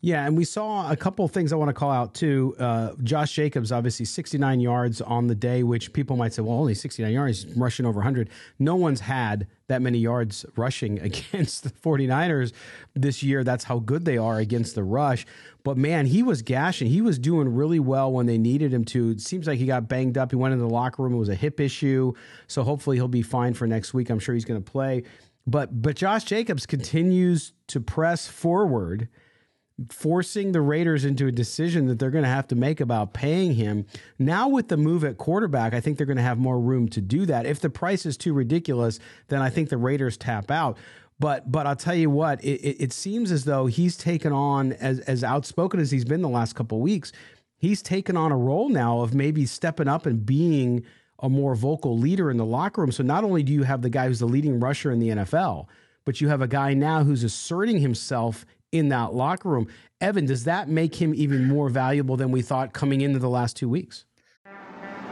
Yeah, 0.00 0.26
and 0.26 0.36
we 0.36 0.44
saw 0.44 0.90
a 0.90 0.96
couple 0.96 1.26
things 1.28 1.52
I 1.52 1.56
want 1.56 1.68
to 1.68 1.72
call 1.72 1.90
out 1.90 2.14
too. 2.14 2.54
Uh, 2.58 2.92
Josh 3.02 3.32
Jacobs, 3.32 3.72
obviously 3.72 4.04
69 4.04 4.60
yards 4.60 5.00
on 5.00 5.26
the 5.26 5.34
day, 5.34 5.62
which 5.62 5.92
people 5.92 6.16
might 6.16 6.32
say, 6.32 6.42
well, 6.42 6.58
only 6.58 6.74
69 6.74 7.12
yards, 7.12 7.46
rushing 7.56 7.86
over 7.86 7.98
100. 7.98 8.28
No 8.58 8.76
one's 8.76 9.00
had 9.00 9.46
that 9.68 9.82
many 9.82 9.98
yards 9.98 10.44
rushing 10.56 10.98
against 11.02 11.64
the 11.64 11.70
49ers 11.70 12.52
this 12.94 13.22
year. 13.22 13.42
That's 13.42 13.64
how 13.64 13.78
good 13.78 14.04
they 14.04 14.18
are 14.18 14.38
against 14.38 14.74
the 14.74 14.84
rush. 14.84 15.26
But 15.64 15.76
man, 15.76 16.06
he 16.06 16.22
was 16.22 16.42
gashing. 16.42 16.88
He 16.88 17.00
was 17.00 17.18
doing 17.18 17.52
really 17.52 17.80
well 17.80 18.12
when 18.12 18.26
they 18.26 18.38
needed 18.38 18.72
him 18.72 18.84
to. 18.86 19.10
It 19.10 19.20
seems 19.20 19.46
like 19.46 19.58
he 19.58 19.66
got 19.66 19.88
banged 19.88 20.16
up. 20.18 20.30
He 20.30 20.36
went 20.36 20.52
into 20.52 20.64
the 20.64 20.72
locker 20.72 21.02
room. 21.02 21.14
It 21.14 21.18
was 21.18 21.28
a 21.28 21.34
hip 21.34 21.58
issue. 21.58 22.12
So 22.46 22.62
hopefully 22.62 22.96
he'll 22.96 23.08
be 23.08 23.22
fine 23.22 23.54
for 23.54 23.66
next 23.66 23.92
week. 23.92 24.10
I'm 24.10 24.18
sure 24.18 24.34
he's 24.34 24.44
going 24.44 24.62
to 24.62 24.70
play. 24.70 25.02
But 25.46 25.80
but 25.80 25.96
Josh 25.96 26.24
Jacobs 26.24 26.66
continues 26.66 27.52
to 27.68 27.80
press 27.80 28.26
forward, 28.26 29.08
forcing 29.90 30.52
the 30.52 30.60
Raiders 30.60 31.04
into 31.04 31.26
a 31.26 31.32
decision 31.32 31.86
that 31.86 31.98
they're 31.98 32.10
going 32.10 32.24
to 32.24 32.30
have 32.30 32.48
to 32.48 32.54
make 32.54 32.80
about 32.80 33.12
paying 33.12 33.54
him. 33.54 33.86
Now 34.18 34.48
with 34.48 34.68
the 34.68 34.76
move 34.76 35.04
at 35.04 35.18
quarterback, 35.18 35.74
I 35.74 35.80
think 35.80 35.98
they're 35.98 36.06
going 36.06 36.16
to 36.16 36.22
have 36.22 36.38
more 36.38 36.58
room 36.58 36.88
to 36.90 37.00
do 37.00 37.26
that. 37.26 37.46
If 37.46 37.60
the 37.60 37.68
price 37.68 38.06
is 38.06 38.16
too 38.16 38.32
ridiculous, 38.32 38.98
then 39.28 39.42
I 39.42 39.50
think 39.50 39.68
the 39.68 39.76
Raiders 39.76 40.16
tap 40.16 40.50
out. 40.50 40.78
But 41.18 41.50
but 41.50 41.66
I'll 41.66 41.76
tell 41.76 41.94
you 41.94 42.10
what, 42.10 42.42
it, 42.44 42.60
it, 42.60 42.76
it 42.84 42.92
seems 42.92 43.32
as 43.32 43.44
though 43.44 43.66
he's 43.66 43.96
taken 43.96 44.32
on 44.32 44.72
as 44.74 45.00
as 45.00 45.24
outspoken 45.24 45.80
as 45.80 45.90
he's 45.90 46.04
been 46.04 46.22
the 46.22 46.28
last 46.28 46.54
couple 46.54 46.80
weeks. 46.80 47.12
He's 47.56 47.80
taken 47.80 48.16
on 48.16 48.32
a 48.32 48.36
role 48.36 48.68
now 48.68 49.00
of 49.00 49.14
maybe 49.14 49.46
stepping 49.46 49.88
up 49.88 50.04
and 50.04 50.26
being 50.26 50.84
a 51.20 51.30
more 51.30 51.54
vocal 51.54 51.96
leader 51.96 52.30
in 52.30 52.36
the 52.36 52.44
locker 52.44 52.82
room. 52.82 52.92
So 52.92 53.02
not 53.02 53.24
only 53.24 53.42
do 53.42 53.52
you 53.52 53.62
have 53.62 53.80
the 53.80 53.88
guy 53.88 54.08
who's 54.08 54.18
the 54.18 54.26
leading 54.26 54.60
rusher 54.60 54.90
in 54.90 54.98
the 54.98 55.08
NFL, 55.08 55.66
but 56.04 56.20
you 56.20 56.28
have 56.28 56.42
a 56.42 56.48
guy 56.48 56.74
now 56.74 57.02
who's 57.02 57.24
asserting 57.24 57.78
himself 57.78 58.44
in 58.76 58.88
that 58.90 59.14
locker 59.14 59.48
room. 59.48 59.68
Evan, 60.00 60.26
does 60.26 60.44
that 60.44 60.68
make 60.68 60.94
him 60.94 61.14
even 61.14 61.46
more 61.46 61.68
valuable 61.68 62.16
than 62.16 62.30
we 62.30 62.42
thought 62.42 62.72
coming 62.72 63.00
into 63.00 63.18
the 63.18 63.28
last 63.28 63.56
two 63.56 63.68
weeks? 63.68 64.04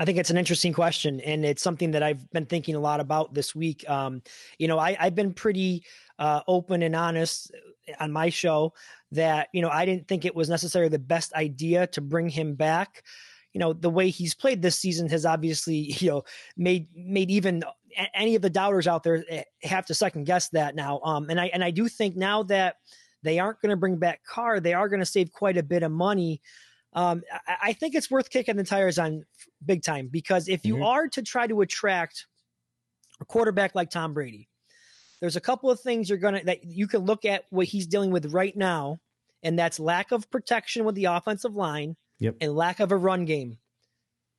I 0.00 0.06
think 0.06 0.16
it's 0.16 0.30
an 0.30 0.38
interesting 0.38 0.72
question, 0.72 1.20
and 1.20 1.44
it's 1.44 1.62
something 1.62 1.90
that 1.90 2.02
I've 2.02 2.28
been 2.30 2.46
thinking 2.46 2.74
a 2.74 2.80
lot 2.80 3.00
about 3.00 3.34
this 3.34 3.54
week. 3.54 3.88
Um, 3.88 4.22
you 4.58 4.66
know, 4.66 4.78
I, 4.78 4.94
have 4.94 5.14
been 5.14 5.34
pretty 5.34 5.84
uh, 6.18 6.40
open 6.48 6.82
and 6.82 6.96
honest 6.96 7.52
on 7.98 8.10
my 8.10 8.30
show 8.30 8.72
that 9.12 9.48
you 9.52 9.60
know 9.60 9.68
I 9.68 9.84
didn't 9.84 10.08
think 10.08 10.24
it 10.24 10.34
was 10.34 10.48
necessarily 10.48 10.88
the 10.88 10.98
best 10.98 11.34
idea 11.34 11.86
to 11.88 12.00
bring 12.00 12.30
him 12.30 12.54
back. 12.54 13.02
You 13.52 13.58
know, 13.58 13.74
the 13.74 13.90
way 13.90 14.08
he's 14.08 14.34
played 14.34 14.62
this 14.62 14.78
season 14.78 15.06
has 15.10 15.26
obviously 15.26 15.76
you 15.98 16.08
know 16.08 16.24
made 16.56 16.88
made 16.96 17.30
even 17.30 17.62
any 18.14 18.34
of 18.34 18.40
the 18.40 18.48
doubters 18.48 18.86
out 18.86 19.02
there 19.02 19.22
eh, 19.28 19.42
have 19.64 19.84
to 19.84 19.94
second 19.94 20.24
guess 20.24 20.48
that 20.48 20.74
now. 20.74 21.00
Um, 21.04 21.28
and 21.28 21.38
I 21.38 21.50
and 21.52 21.62
I 21.62 21.70
do 21.70 21.88
think 21.88 22.16
now 22.16 22.42
that 22.44 22.76
they 23.22 23.38
aren't 23.38 23.60
going 23.60 23.68
to 23.68 23.76
bring 23.76 23.98
back 23.98 24.24
Carr, 24.24 24.60
they 24.60 24.72
are 24.72 24.88
going 24.88 25.00
to 25.00 25.06
save 25.06 25.30
quite 25.30 25.58
a 25.58 25.62
bit 25.62 25.82
of 25.82 25.92
money 25.92 26.40
um, 26.92 27.22
I, 27.46 27.56
I, 27.62 27.72
think 27.72 27.94
it's 27.94 28.10
worth 28.10 28.30
kicking 28.30 28.56
the 28.56 28.64
tires 28.64 28.98
on 28.98 29.24
big 29.64 29.82
time 29.82 30.08
because 30.08 30.48
if 30.48 30.64
you 30.66 30.74
mm-hmm. 30.74 30.84
are 30.84 31.08
to 31.08 31.22
try 31.22 31.46
to 31.46 31.60
attract 31.60 32.26
a 33.20 33.24
quarterback 33.24 33.74
like 33.74 33.90
Tom 33.90 34.12
Brady, 34.12 34.48
there's 35.20 35.36
a 35.36 35.40
couple 35.40 35.70
of 35.70 35.80
things 35.80 36.08
you're 36.08 36.18
gonna 36.18 36.42
that 36.44 36.64
you 36.64 36.86
can 36.86 37.00
look 37.02 37.24
at 37.24 37.44
what 37.50 37.66
he's 37.66 37.86
dealing 37.86 38.10
with 38.10 38.32
right 38.32 38.56
now, 38.56 38.98
and 39.42 39.58
that's 39.58 39.78
lack 39.78 40.10
of 40.12 40.30
protection 40.30 40.84
with 40.84 40.94
the 40.94 41.04
offensive 41.04 41.54
line 41.54 41.96
yep. 42.18 42.36
and 42.40 42.54
lack 42.54 42.80
of 42.80 42.92
a 42.92 42.96
run 42.96 43.24
game. 43.24 43.58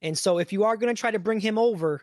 And 0.02 0.18
so 0.18 0.38
if 0.38 0.52
you 0.52 0.64
are 0.64 0.76
going 0.76 0.94
to 0.94 1.00
try 1.00 1.10
to 1.10 1.18
bring 1.18 1.40
him 1.40 1.58
over 1.58 2.02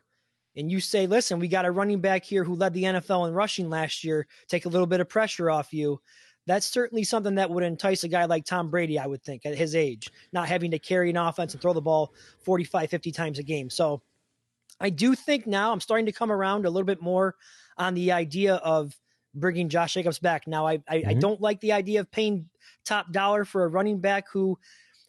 and 0.56 0.72
you 0.72 0.80
say, 0.80 1.06
listen, 1.06 1.40
we 1.40 1.48
got 1.48 1.66
a 1.66 1.72
running 1.72 2.00
back 2.00 2.24
here 2.24 2.44
who 2.44 2.56
led 2.56 2.74
the 2.74 2.84
NFL 2.84 3.28
in 3.28 3.34
rushing 3.34 3.70
last 3.70 4.04
year, 4.04 4.26
take 4.48 4.66
a 4.66 4.70
little 4.70 4.88
bit 4.88 5.02
of 5.02 5.10
pressure 5.10 5.50
off 5.50 5.74
you. 5.74 6.00
That's 6.46 6.66
certainly 6.66 7.04
something 7.04 7.36
that 7.36 7.50
would 7.50 7.64
entice 7.64 8.04
a 8.04 8.08
guy 8.08 8.26
like 8.26 8.46
Tom 8.46 8.70
Brady, 8.70 8.98
I 8.98 9.06
would 9.06 9.24
think, 9.24 9.46
at 9.46 9.56
his 9.56 9.76
age, 9.76 10.10
not 10.34 10.48
having 10.48 10.72
to 10.72 10.80
carry 10.80 11.10
an 11.10 11.18
offense 11.18 11.54
and 11.54 11.62
throw 11.62 11.74
the 11.74 11.82
ball 11.82 12.14
45, 12.44 12.90
50 12.90 13.12
times 13.12 13.40
a 13.40 13.44
game. 13.44 13.70
So 13.70 14.02
I 14.80 14.90
do 14.90 15.14
think 15.16 15.46
now 15.46 15.72
I'm 15.72 15.82
starting 15.82 16.06
to 16.08 16.12
come 16.12 16.32
around 16.32 16.66
a 16.66 16.70
little 16.70 16.86
bit 16.86 17.02
more 17.02 17.36
on 17.78 17.94
the 17.94 18.12
idea 18.12 18.56
of 18.56 18.96
bringing 19.36 19.70
Josh 19.70 19.94
Jacobs 19.94 20.20
back. 20.20 20.48
Now, 20.48 20.68
I, 20.68 20.82
I, 20.88 20.98
mm-hmm. 20.98 21.10
I 21.10 21.14
don't 21.14 21.42
like 21.42 21.60
the 21.62 21.72
idea 21.72 22.00
of 22.00 22.12
paying 22.12 22.50
top 22.86 23.12
dollar 23.12 23.46
for 23.46 23.66
a 23.66 23.68
running 23.68 24.00
back 24.00 24.26
who 24.32 24.58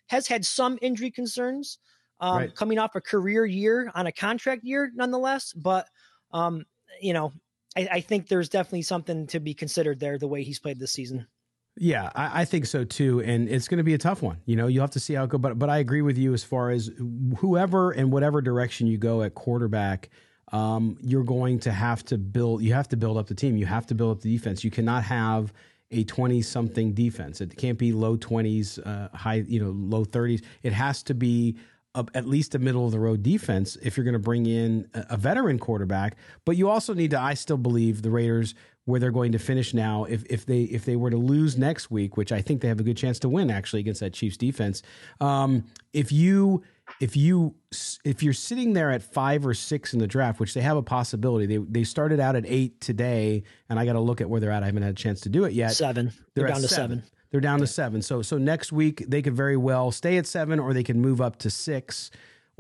has 0.09 0.27
had 0.27 0.45
some 0.45 0.79
injury 0.83 1.11
concerns 1.11 1.79
um, 2.21 2.37
right. 2.37 2.55
coming 2.55 2.79
off 2.79 2.95
a 2.97 3.01
career 3.01 3.47
year 3.47 3.91
on 3.95 4.07
a 4.07 4.13
contract 4.13 4.65
year, 4.65 4.91
nonetheless. 4.95 5.53
But 5.53 5.89
um, 6.33 6.65
you 7.01 7.13
know, 7.13 7.33
I, 7.77 7.89
I, 7.93 8.01
think 8.01 8.29
there's 8.29 8.49
definitely 8.49 8.83
something 8.83 9.27
to 9.29 9.41
be 9.41 9.55
considered 9.55 10.01
there. 10.01 10.19
The 10.19 10.27
way 10.27 10.43
he's 10.43 10.59
played 10.59 10.79
this 10.79 10.93
season. 10.93 11.27
Yeah, 11.77 12.11
I, 12.15 12.43
I 12.43 12.45
think 12.45 12.67
so 12.67 12.85
too, 12.85 13.21
and 13.23 13.49
it's 13.49 13.69
going 13.69 13.79
to 13.79 13.85
be 13.85 13.95
a 13.95 13.99
tough 13.99 14.23
one. 14.23 14.39
You 14.45 14.57
know, 14.57 14.67
you'll 14.67 14.83
have 14.83 14.91
to 14.93 15.01
see 15.01 15.15
how 15.15 15.25
it 15.25 15.31
goes. 15.31 15.41
But 15.41 15.59
but 15.59 15.71
I 15.71 15.79
agree 15.79 16.03
with 16.03 16.19
you 16.19 16.35
as 16.35 16.43
far 16.45 16.71
as 16.71 16.91
whoever 17.39 17.93
and 17.93 18.13
whatever 18.13 18.43
direction 18.43 18.87
you 18.87 18.99
go 18.99 19.23
at 19.23 19.35
quarterback. 19.35 20.11
Um, 20.53 20.99
you're 21.01 21.23
going 21.23 21.61
to 21.61 21.71
have 21.71 22.05
to 22.07 22.19
build. 22.19 22.63
You 22.63 22.75
have 22.75 22.89
to 22.89 22.97
build 22.97 23.17
up 23.17 23.29
the 23.29 23.35
team. 23.35 23.57
You 23.57 23.67
have 23.67 23.87
to 23.87 23.95
build 23.95 24.17
up 24.17 24.23
the 24.23 24.37
defense. 24.37 24.65
You 24.65 24.71
cannot 24.71 25.05
have 25.05 25.53
a 25.93 26.05
20 26.05 26.43
something 26.43 26.93
defense. 26.93 27.41
It 27.41 27.57
can't 27.57 27.79
be 27.79 27.93
low 27.93 28.17
20s, 28.17 28.85
uh, 28.85 29.17
high, 29.17 29.45
you 29.47 29.61
know, 29.63 29.71
low 29.71 30.05
30s. 30.05 30.43
It 30.63 30.73
has 30.73 31.03
to 31.05 31.15
be 31.15 31.57
a, 31.95 32.07
at 32.15 32.27
least 32.27 32.55
a 32.55 32.59
middle 32.59 32.87
of 32.87 32.93
the 32.93 33.01
road 33.01 33.23
defense 33.23 33.77
if 33.83 33.97
you're 33.97 34.05
going 34.05 34.15
to 34.15 34.19
bring 34.21 34.47
in 34.47 34.89
a, 34.95 35.07
a, 35.11 35.17
veteran 35.17 35.59
quarterback. 35.59 36.17
But 36.45 36.57
you 36.57 36.69
also 36.69 36.95
need 36.95 37.11
to, 37.11 37.21
I 37.21 37.35
still 37.35 37.57
believe 37.57 38.03
the 38.03 38.11
Raiders 38.11 38.55
where 38.85 39.01
they're 39.01 39.11
going 39.11 39.33
to 39.33 39.39
finish 39.39 39.75
now. 39.75 40.05
If 40.05 40.25
if 40.27 40.47
they 40.47 40.63
if 40.63 40.85
they 40.85 40.97
were 40.97 41.11
to 41.11 41.17
lose 41.17 41.57
next 41.57 41.91
week, 41.91 42.17
which 42.17 42.33
I 42.33 42.43
think 42.43 42.61
they 42.61 42.69
have 42.69 42.81
a 42.81 42.83
good 42.83 42.97
chance 42.97 43.19
to 43.21 43.29
win 43.29 43.51
actually 43.51 43.81
against 43.81 44.01
that 44.01 44.13
Chiefs 44.13 44.37
defense, 44.37 44.83
um, 45.21 45.65
if 45.93 46.13
you 46.13 46.63
if 47.01 47.17
you 47.17 47.55
if 48.05 48.23
you're 48.23 48.33
sitting 48.33 48.73
there 48.73 48.91
at 48.91 49.03
five 49.03 49.47
or 49.47 49.55
six 49.55 49.93
in 49.93 50.01
the 50.01 50.07
draft, 50.07 50.41
which 50.41 50.55
they 50.55 50.61
have 50.61 50.77
a 50.77 50.83
possibility, 50.83 51.47
they 51.47 51.65
they 51.69 51.85
started 51.85 52.21
out 52.21 52.37
at 52.37 52.45
eight 52.47 52.81
today, 52.81 53.45
and 53.69 53.79
I 53.79 53.85
got 53.85 53.95
to 53.95 54.01
look 54.01 54.21
at 54.21 54.29
where 54.29 54.41
they're 54.41 54.51
at. 54.51 54.63
I 54.63 54.67
haven't 54.67 54.83
had 54.83 54.93
a 54.93 54.95
chance 54.95 55.21
to 55.23 55.29
do 55.29 55.45
it 55.45 55.53
yet. 55.53 55.73
Seven. 55.73 56.13
They're, 56.35 56.47
down 56.47 56.61
to 56.63 56.69
seven. 56.69 57.03
seven. 57.03 57.20
They're 57.31 57.41
down 57.41 57.61
to 57.61 57.67
seven. 57.67 58.03
So 58.03 58.23
so 58.23 58.39
next 58.39 58.73
week 58.73 59.05
they 59.09 59.23
could 59.23 59.35
very 59.35 59.57
well 59.57 59.91
stay 59.91 60.17
at 60.17 60.27
seven, 60.27 60.59
or 60.59 60.73
they 60.73 60.83
can 60.83 61.01
move 61.01 61.21
up 61.21 61.37
to 61.41 61.51
six 61.51 62.11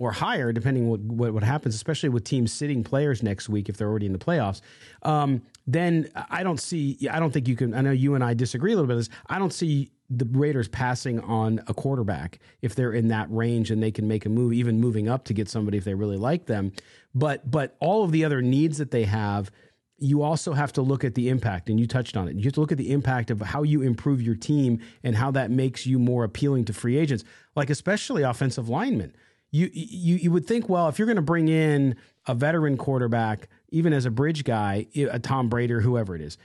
or 0.00 0.12
higher, 0.12 0.50
depending 0.50 0.88
what, 0.88 1.00
what, 1.00 1.34
what 1.34 1.42
happens, 1.42 1.74
especially 1.74 2.08
with 2.08 2.24
teams 2.24 2.50
sitting 2.50 2.82
players 2.82 3.22
next 3.22 3.50
week 3.50 3.68
if 3.68 3.76
they're 3.76 3.88
already 3.88 4.06
in 4.06 4.14
the 4.14 4.18
playoffs. 4.18 4.62
Um, 5.02 5.42
then 5.66 6.08
I 6.30 6.42
don't 6.42 6.58
see. 6.58 7.06
I 7.10 7.20
don't 7.20 7.32
think 7.32 7.46
you 7.46 7.54
can. 7.54 7.74
I 7.74 7.82
know 7.82 7.90
you 7.90 8.14
and 8.14 8.24
I 8.24 8.32
disagree 8.32 8.72
a 8.72 8.76
little 8.76 8.88
bit. 8.88 8.96
This 8.96 9.10
I 9.28 9.38
don't 9.38 9.52
see 9.52 9.90
the 10.08 10.26
Raiders 10.32 10.68
passing 10.68 11.20
on 11.20 11.60
a 11.68 11.74
quarterback 11.74 12.40
if 12.62 12.74
they're 12.74 12.94
in 12.94 13.08
that 13.08 13.30
range 13.30 13.70
and 13.70 13.82
they 13.82 13.92
can 13.92 14.08
make 14.08 14.24
a 14.24 14.28
move, 14.30 14.54
even 14.54 14.80
moving 14.80 15.08
up 15.08 15.24
to 15.24 15.34
get 15.34 15.48
somebody 15.48 15.76
if 15.78 15.84
they 15.84 15.94
really 15.94 16.16
like 16.16 16.46
them. 16.46 16.72
But 17.14 17.48
but 17.48 17.76
all 17.78 18.02
of 18.02 18.10
the 18.10 18.24
other 18.24 18.40
needs 18.40 18.78
that 18.78 18.90
they 18.90 19.04
have 19.04 19.50
you 20.00 20.22
also 20.22 20.54
have 20.54 20.72
to 20.72 20.82
look 20.82 21.04
at 21.04 21.14
the 21.14 21.28
impact, 21.28 21.68
and 21.68 21.78
you 21.78 21.86
touched 21.86 22.16
on 22.16 22.26
it. 22.26 22.34
You 22.34 22.44
have 22.44 22.54
to 22.54 22.60
look 22.60 22.72
at 22.72 22.78
the 22.78 22.90
impact 22.90 23.30
of 23.30 23.40
how 23.40 23.62
you 23.62 23.82
improve 23.82 24.22
your 24.22 24.34
team 24.34 24.80
and 25.04 25.14
how 25.14 25.30
that 25.32 25.50
makes 25.50 25.86
you 25.86 25.98
more 25.98 26.24
appealing 26.24 26.64
to 26.64 26.72
free 26.72 26.96
agents, 26.96 27.22
like 27.54 27.68
especially 27.68 28.22
offensive 28.22 28.68
linemen. 28.68 29.14
You 29.50 29.68
you 29.72 30.16
you 30.16 30.30
would 30.32 30.46
think, 30.46 30.68
well, 30.68 30.88
if 30.88 30.98
you're 30.98 31.06
going 31.06 31.16
to 31.16 31.22
bring 31.22 31.48
in 31.48 31.96
a 32.26 32.34
veteran 32.34 32.76
quarterback, 32.76 33.48
even 33.70 33.92
as 33.92 34.06
a 34.06 34.10
bridge 34.10 34.44
guy, 34.44 34.86
a 34.96 35.18
Tom 35.18 35.48
Brady 35.48 35.74
or 35.74 35.80
whoever 35.80 36.16
it 36.16 36.22
is, 36.22 36.38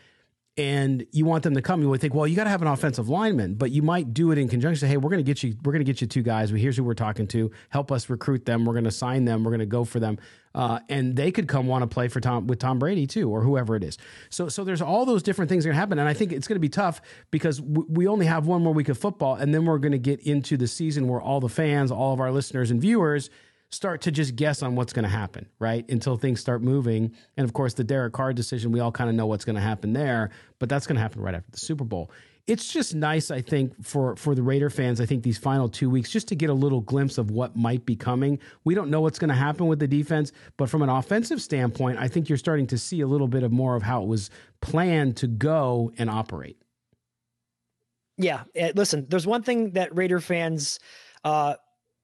and 0.57 1.05
you 1.12 1.25
want 1.25 1.43
them 1.43 1.53
to 1.55 1.62
come, 1.62 1.81
you 1.81 1.89
would 1.89 2.00
think, 2.00 2.13
well, 2.13 2.25
you 2.25 2.35
got 2.35 2.45
to 2.45 2.50
have 2.50 2.62
an 2.62 2.69
offensive 2.69 3.09
lineman, 3.09 3.55
but 3.55 3.71
you 3.71 3.81
might 3.81 4.13
do 4.13 4.31
it 4.31 4.38
in 4.38 4.47
conjunction. 4.47 4.79
Say, 4.79 4.88
hey, 4.88 4.97
we're 4.97 5.09
going 5.09 5.24
to 5.24 5.24
get 5.24 5.43
you, 5.43 5.53
we're 5.63 5.74
going 5.74 5.83
to 5.83 5.91
get 5.91 6.00
you 6.00 6.07
two 6.07 6.21
guys. 6.21 6.50
Here's 6.50 6.77
who 6.77 6.83
we're 6.85 6.93
talking 6.93 7.27
to. 7.27 7.51
Help 7.69 7.91
us 7.91 8.09
recruit 8.09 8.45
them. 8.45 8.63
We're 8.63 8.74
going 8.74 8.85
to 8.85 8.91
sign 8.91 9.25
them. 9.25 9.43
We're 9.43 9.51
going 9.51 9.59
to 9.59 9.65
go 9.65 9.83
for 9.83 10.00
them, 10.00 10.17
uh, 10.53 10.79
and 10.88 11.15
they 11.15 11.31
could 11.31 11.50
come 11.50 11.67
want 11.67 11.81
to 11.81 11.88
play 11.88 12.07
for 12.07 12.21
Tom 12.21 12.47
with 12.47 12.59
Tom 12.59 12.79
Brady 12.79 13.05
too, 13.05 13.29
or 13.29 13.41
whoever 13.41 13.75
it 13.75 13.83
is. 13.83 13.97
So, 14.29 14.47
so 14.47 14.63
there's 14.63 14.81
all 14.81 15.05
those 15.05 15.24
different 15.24 15.50
things 15.50 15.65
that 15.65 15.69
going 15.69 15.75
to 15.75 15.79
happen, 15.79 16.00
and 16.00 16.07
I 16.07 16.13
think 16.13 16.31
it's 16.31 16.47
going 16.47 16.55
to 16.55 16.62
be 16.62 16.69
tough 16.69 17.01
because 17.31 17.59
w- 17.59 17.88
we 17.89 18.07
only 18.07 18.25
have 18.25 18.47
one 18.47 18.63
more 18.63 18.74
week 18.74 18.88
of 18.88 18.97
football, 18.97 19.35
and 19.35 19.53
then 19.53 19.65
we're 19.65 19.79
going 19.79 19.91
to 19.91 19.97
get 19.97 20.21
into 20.21 20.55
the 20.55 20.67
season 20.67 21.09
where 21.09 21.19
all 21.19 21.41
the 21.41 21.50
fans, 21.50 21.91
all 21.91 22.13
of 22.13 22.21
our 22.21 22.31
listeners 22.31 22.71
and 22.71 22.79
viewers 22.79 23.29
start 23.75 24.01
to 24.01 24.12
just 24.12 24.36
guess 24.36 24.63
on 24.63 24.75
what's 24.75 24.94
going 24.94 25.03
to 25.03 25.10
happen, 25.10 25.48
right? 25.60 25.89
Until 25.89 26.17
things 26.17 26.39
start 26.39 26.62
moving. 26.62 27.12
And 27.38 27.46
of 27.46 27.53
course, 27.53 27.74
the 27.74 27.84
Derek 27.84 28.13
Carr 28.13 28.34
decision, 28.34 28.72
we 28.72 28.79
all 28.79 28.91
kind 28.91 29.10
of 29.10 29.15
know 29.15 29.25
what's 29.25 29.46
going 29.46 29.55
to 29.55 29.62
happen 29.62 29.94
there, 29.94 30.32
but 30.60 30.70
that's 30.70 30.88
going 30.88 30.96
to 30.96 31.01
happen 31.01 31.22
right 31.22 31.36
after 31.36 31.51
the 31.51 31.58
Super 31.58 31.84
Bowl. 31.84 32.12
It's 32.48 32.72
just 32.72 32.94
nice, 32.94 33.32
I 33.32 33.41
think, 33.41 33.84
for 33.84 34.15
for 34.15 34.36
the 34.36 34.44
Raider 34.44 34.70
fans. 34.70 35.01
I 35.01 35.08
think 35.08 35.24
these 35.24 35.38
final 35.38 35.67
two 35.67 35.89
weeks, 35.89 36.12
just 36.12 36.27
to 36.27 36.36
get 36.36 36.51
a 36.51 36.53
little 36.53 36.79
glimpse 36.79 37.17
of 37.17 37.32
what 37.32 37.55
might 37.55 37.88
be 37.88 37.96
coming. 37.96 38.38
We 38.65 38.75
don't 38.75 38.91
know 38.91 39.01
what's 39.01 39.17
going 39.17 39.29
to 39.29 39.36
happen 39.36 39.65
with 39.65 39.79
the 39.79 39.88
defense, 39.88 40.32
but 40.55 40.70
from 40.70 40.84
an 40.84 40.89
offensive 40.89 41.41
standpoint, 41.41 41.98
I 41.98 42.08
think 42.08 42.29
you're 42.29 42.38
starting 42.38 42.67
to 42.67 42.77
see 42.77 43.01
a 43.01 43.08
little 43.08 43.27
bit 43.27 43.41
of 43.41 43.51
more 43.51 43.75
of 43.75 43.82
how 43.82 44.03
it 44.03 44.08
was 44.08 44.29
planned 44.62 45.17
to 45.17 45.27
go 45.27 45.91
and 45.98 46.08
operate. 46.08 46.58
Yeah, 48.17 48.44
eh, 48.53 48.74
listen. 48.75 49.08
There's 49.10 49.25
one 49.25 49.41
thing 49.41 49.72
that 49.72 49.96
Raider 49.96 50.20
fans 50.20 50.79
uh, 51.24 51.55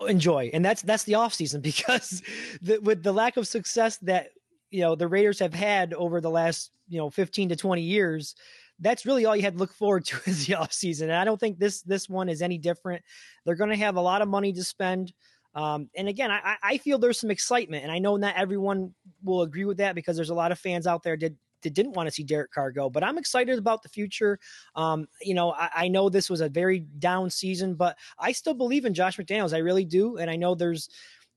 enjoy, 0.06 0.50
and 0.54 0.64
that's 0.64 0.82
that's 0.82 1.04
the 1.04 1.14
offseason 1.14 1.62
because 1.72 2.22
the, 2.62 2.80
with 2.80 3.04
the 3.04 3.12
lack 3.12 3.38
of 3.38 3.48
success 3.48 3.98
that 3.98 4.30
you 4.70 4.82
know 4.82 4.96
the 4.96 5.08
Raiders 5.08 5.40
have 5.40 5.54
had 5.54 5.94
over 5.94 6.22
the 6.22 6.30
last 6.30 6.72
you 6.88 6.98
know 6.98 7.10
15 7.10 7.50
to 7.50 7.56
20 7.56 7.82
years, 7.82 8.36
that's 8.80 9.06
really 9.06 9.26
all 9.26 9.36
you 9.36 9.44
had 9.44 9.54
to 9.54 9.60
look 9.60 9.74
forward 9.74 10.06
to 10.08 10.20
is 10.26 10.46
the 10.46 10.54
offseason. 10.54 11.04
And 11.04 11.14
I 11.14 11.26
don't 11.26 11.40
think 11.40 11.60
this 11.60 11.82
this 11.82 12.10
one 12.10 12.30
is 12.30 12.42
any 12.42 12.58
different. 12.58 13.04
They're 13.46 13.56
going 13.56 13.70
to 13.70 13.76
have 13.78 13.96
a 13.96 14.02
lot 14.02 14.22
of 14.22 14.28
money 14.28 14.54
to 14.54 14.64
spend. 14.64 15.14
Um, 15.54 15.90
and 15.98 16.08
again, 16.08 16.32
I, 16.32 16.56
I 16.64 16.78
feel 16.78 16.98
there's 16.98 17.20
some 17.20 17.30
excitement, 17.30 17.84
and 17.84 17.92
I 17.92 18.00
know 18.00 18.16
not 18.16 18.38
everyone 18.38 18.94
will 19.22 19.42
agree 19.42 19.66
with 19.66 19.78
that 19.78 19.96
because 19.96 20.16
there's 20.16 20.30
a 20.30 20.36
lot 20.36 20.54
of 20.54 20.60
fans 20.60 20.88
out 20.88 21.04
there 21.04 21.18
did 21.18 21.36
that 21.62 21.74
didn't 21.74 21.94
want 21.94 22.08
to 22.08 22.12
see 22.12 22.24
Derek 22.24 22.52
Carr 22.52 22.72
go. 22.72 22.90
But 22.90 23.04
I'm 23.04 23.18
excited 23.18 23.58
about 23.58 23.84
the 23.84 23.90
future. 23.90 24.40
Um, 24.76 25.08
you 25.22 25.34
know, 25.34 25.54
I, 25.54 25.70
I, 25.76 25.88
know 25.88 26.10
this 26.10 26.30
was 26.30 26.42
a 26.42 26.50
very 26.50 26.80
down 26.80 27.30
season, 27.30 27.76
but 27.76 27.98
I 28.20 28.32
still 28.32 28.54
believe 28.54 28.86
in 28.86 28.94
Josh 28.94 29.18
McDaniels. 29.18 29.54
I 29.54 29.60
really 29.60 29.86
do, 29.86 30.18
and 30.18 30.30
I 30.30 30.36
know 30.36 30.56
there's 30.56 30.90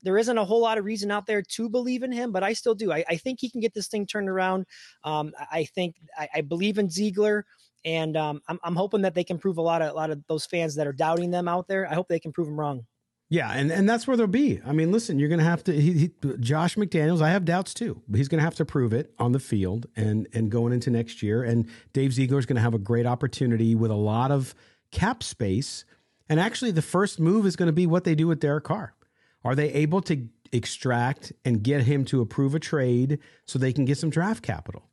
there 0.03 0.19
isn't 0.19 0.39
a 0.39 0.45
whole 0.45 0.61
lot 0.61 0.79
of 0.79 0.85
reason 0.85 1.11
out 1.11 1.27
there 1.27 1.43
to 1.43 1.69
believe 1.69 2.03
in 2.03 2.13
him, 2.13 2.31
but 2.31 2.45
I 2.45 2.53
still 2.53 2.75
do. 2.75 2.93
I, 2.93 3.05
I 3.09 3.17
think 3.17 3.41
he 3.41 3.49
can 3.49 3.61
get 3.61 3.73
this 3.73 3.89
thing 3.89 4.07
turned 4.07 4.29
around. 4.29 4.67
Um, 5.03 5.33
I 5.51 5.65
think 5.65 5.97
I, 6.17 6.29
I, 6.37 6.41
believe 6.43 6.79
in 6.79 6.91
Ziegler. 6.91 7.47
And 7.87 8.17
um, 8.17 8.43
I'm, 8.49 8.61
I'm 8.63 8.77
hoping 8.77 9.03
that 9.03 9.15
they 9.15 9.25
can 9.25 9.39
prove 9.39 9.59
a 9.59 9.63
lot 9.63 9.83
of 9.83 9.91
a 9.91 9.95
lot 9.95 10.11
of 10.11 10.23
those 10.27 10.47
fans 10.47 10.75
that 10.75 10.87
are 10.87 10.93
doubting 10.93 11.31
them 11.31 11.49
out 11.49 11.69
there. 11.69 11.87
I 11.91 11.95
hope 11.95 12.09
they 12.09 12.21
can 12.21 12.33
prove 12.33 12.47
them 12.47 12.59
wrong. 12.59 12.87
Yeah, 13.31 13.51
and, 13.53 13.73
and 13.73 13.89
that's 13.89 14.07
where 14.07 14.17
they'll 14.17 14.27
be. 14.27 14.61
I 14.65 14.73
mean, 14.73 14.93
listen, 14.93 15.19
you're 15.19 15.29
going 15.29 15.41
to 15.41 15.45
have 15.45 15.65
to. 15.65 15.73
He, 15.73 15.93
he, 15.93 16.11
Josh 16.39 16.77
McDaniels, 16.77 17.23
I 17.23 17.31
have 17.31 17.45
doubts 17.45 17.73
too, 17.73 18.01
but 18.07 18.19
he's 18.19 18.29
going 18.29 18.39
to 18.39 18.45
have 18.45 18.55
to 18.57 18.65
prove 18.65 18.93
it 18.93 19.13
on 19.19 19.33
the 19.33 19.41
field 19.41 19.87
and 19.97 20.29
and 20.33 20.51
going 20.51 20.73
into 20.73 20.91
next 20.91 21.23
year. 21.23 21.43
And 21.43 21.69
Dave 21.93 22.13
Ziegler 22.13 22.39
is 22.39 22.47
going 22.47 22.57
to 22.57 22.63
have 22.63 22.75
a 22.75 22.79
great 22.79 23.07
opportunity 23.07 23.75
with 23.75 23.91
a 23.91 23.97
lot 23.97 24.31
of 24.31 24.55
cap 24.91 25.23
space. 25.23 25.85
And 26.29 26.39
actually, 26.39 26.71
the 26.71 26.83
first 26.83 27.19
move 27.19 27.47
is 27.47 27.57
going 27.57 27.67
to 27.67 27.73
be 27.73 27.87
what 27.87 28.05
they 28.05 28.15
do 28.15 28.27
with 28.27 28.41
Derek 28.41 28.65
Carr. 28.65 28.95
Are 29.43 29.55
they 29.55 29.73
able 29.73 30.01
to 30.03 30.29
extract 30.53 31.33
and 31.45 31.63
get 31.63 31.83
him 31.83 32.05
to 32.07 32.21
approve 32.21 32.55
a 32.55 32.61
trade 32.61 33.19
so 33.47 33.59
they 33.59 33.73
can 33.73 33.85
get 33.85 33.99
some 33.99 34.11
draft 34.11 34.43
capital? 34.43 34.89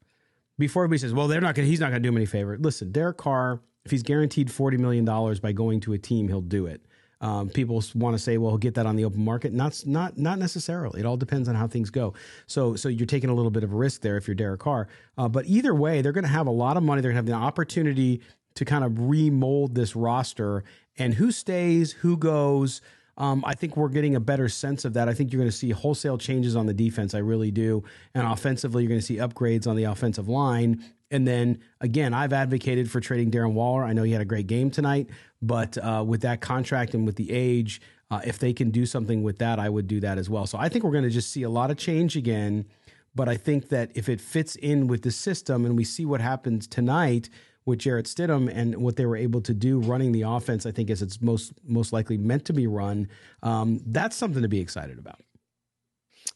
Before 0.58 0.84
everybody 0.84 1.00
says, 1.00 1.14
"Well, 1.14 1.28
they're 1.28 1.42
not 1.42 1.56
going," 1.56 1.68
he's 1.68 1.80
not 1.80 1.90
going 1.90 2.02
to 2.02 2.08
do 2.08 2.10
him 2.10 2.18
any 2.18 2.26
favor. 2.26 2.58
Listen, 2.58 2.92
Derek 2.92 3.18
Carr, 3.18 3.62
if 3.86 3.92
he's 3.92 4.04
guaranteed 4.04 4.52
forty 4.52 4.78
million 4.78 5.06
dollars 5.06 5.40
by 5.40 5.52
going 5.52 5.80
to 5.82 5.94
a 5.94 5.98
team, 5.98 6.28
he'll 6.28 6.42
do 6.42 6.66
it. 6.66 6.86
Um, 7.22 7.50
people 7.50 7.84
want 7.96 8.16
to 8.16 8.20
say, 8.20 8.38
well, 8.38 8.58
get 8.58 8.74
that 8.74 8.86
on 8.88 8.96
the 8.96 9.06
open 9.06 9.24
market. 9.24 9.54
Not 9.54 9.84
not 9.86 10.18
not 10.18 10.40
necessarily. 10.40 11.00
It 11.00 11.06
all 11.06 11.18
depends 11.18 11.48
on 11.48 11.56
how 11.56 11.68
things 11.68 11.90
go. 11.90 12.13
So 12.48 12.75
so 12.75 12.90
you're 12.90 13.06
taking 13.06 13.30
a 13.30 13.34
little 13.34 13.51
bit 13.51 13.63
of 13.63 13.72
a 13.72 13.75
risk 13.75 14.01
there 14.01 14.18
if 14.18 14.28
you're 14.28 14.36
Derek 14.36 14.60
Carr. 14.60 14.88
Uh, 15.18 15.30
but 15.30 15.46
either 15.46 15.74
way, 15.74 16.01
they're 16.01 16.12
going 16.12 16.24
to 16.24 16.30
have 16.30 16.48
a 16.48 16.51
lot 16.51 16.78
of 16.78 16.84
money. 16.84 17.01
They're 17.01 17.12
going 17.12 17.25
to 17.25 17.32
have 17.32 17.40
the 17.40 17.46
opportunity 17.46 18.22
to 18.56 18.66
kind 18.66 18.84
of 18.84 19.10
remold 19.10 19.75
this 19.75 19.96
roster 19.96 20.63
and 20.98 21.13
who 21.13 21.32
stays, 21.32 21.94
who 21.94 22.18
goes. 22.18 22.82
Um, 23.18 23.44
I 23.46 23.54
think 23.54 23.78
we're 23.78 23.90
getting 23.90 24.16
a 24.16 24.20
better 24.20 24.50
sense 24.50 24.84
of 24.84 24.94
that. 24.94 25.08
I 25.08 25.13
think 25.13 25.32
you're 25.32 25.40
going 25.40 25.51
to 25.51 25.56
see 25.56 25.70
wholesale 25.70 26.18
changes 26.18 26.56
on 26.56 26.66
the 26.66 26.74
defense. 26.74 27.13
I 27.13 27.20
really 27.20 27.51
do. 27.51 27.84
And 28.16 28.25
offensively, 28.25 28.84
you're 28.84 28.90
going 28.90 29.00
to 29.00 29.06
see 29.06 29.18
upgrades 29.18 29.68
on 29.68 29.75
the 29.75 29.84
offensive 29.84 30.28
line. 30.28 30.84
And 31.12 31.27
then 31.27 31.60
again, 31.82 32.13
I've 32.13 32.34
advocated 32.34 32.89
for 32.89 33.00
trading 33.00 33.30
Darren 33.30 33.53
Waller. 33.53 33.84
I 33.84 33.94
know 33.94 34.03
he 34.03 34.13
had 34.13 34.22
a 34.22 34.25
great 34.25 34.48
game 34.48 34.72
tonight, 34.72 35.10
but 35.41 35.77
uh, 35.77 36.03
with 36.08 36.22
that 36.22 36.41
contract 36.41 36.94
and 36.94 37.06
with 37.06 37.18
the 37.18 37.32
age, 37.32 37.82
uh, 38.10 38.22
if 38.25 38.39
they 38.39 38.53
can 38.53 38.72
do 38.72 38.86
something 38.86 39.22
with 39.22 39.38
that, 39.39 39.60
I 39.60 39.70
would 39.70 39.88
do 39.88 40.00
that 40.00 40.18
as 40.18 40.30
well. 40.30 40.48
So 40.48 40.58
I 40.58 40.70
think 40.70 40.84
we're 40.84 40.91
going 40.91 41.03
to 41.03 41.10
just 41.10 41.32
see 41.32 41.44
a 41.44 41.50
lot 41.50 41.70
of 41.70 41.77
change 41.77 42.15
again. 42.15 42.65
But 43.13 43.27
I 43.27 43.36
think 43.36 43.70
that 43.70 43.91
if 43.94 44.08
it 44.08 44.22
fits 44.22 44.56
in 44.56 44.88
with 44.88 45.01
the 45.01 45.12
system 45.12 45.65
and 45.65 45.75
we 45.75 45.84
see 45.84 46.06
what 46.06 46.22
happens 46.22 46.65
tonight 46.65 47.30
with 47.65 47.80
Jarrett 47.80 48.06
Stidham 48.06 48.50
and 48.53 48.77
what 48.77 48.96
they 48.96 49.06
were 49.06 49.18
able 49.18 49.41
to 49.41 49.53
do 49.53 49.80
running 49.80 50.13
the 50.13 50.22
offense, 50.22 50.65
I 50.65 50.72
think 50.72 50.89
as 50.89 51.01
it's 51.01 51.22
most 51.22 51.53
most 51.68 51.91
likely 51.91 52.18
meant 52.18 52.46
to 52.46 52.53
be 52.53 52.68
run, 52.68 53.10
um, 53.44 53.82
that's 53.86 54.15
something 54.15 54.41
to 54.41 54.48
be 54.48 54.60
excited 54.60 54.98
about. 54.98 55.20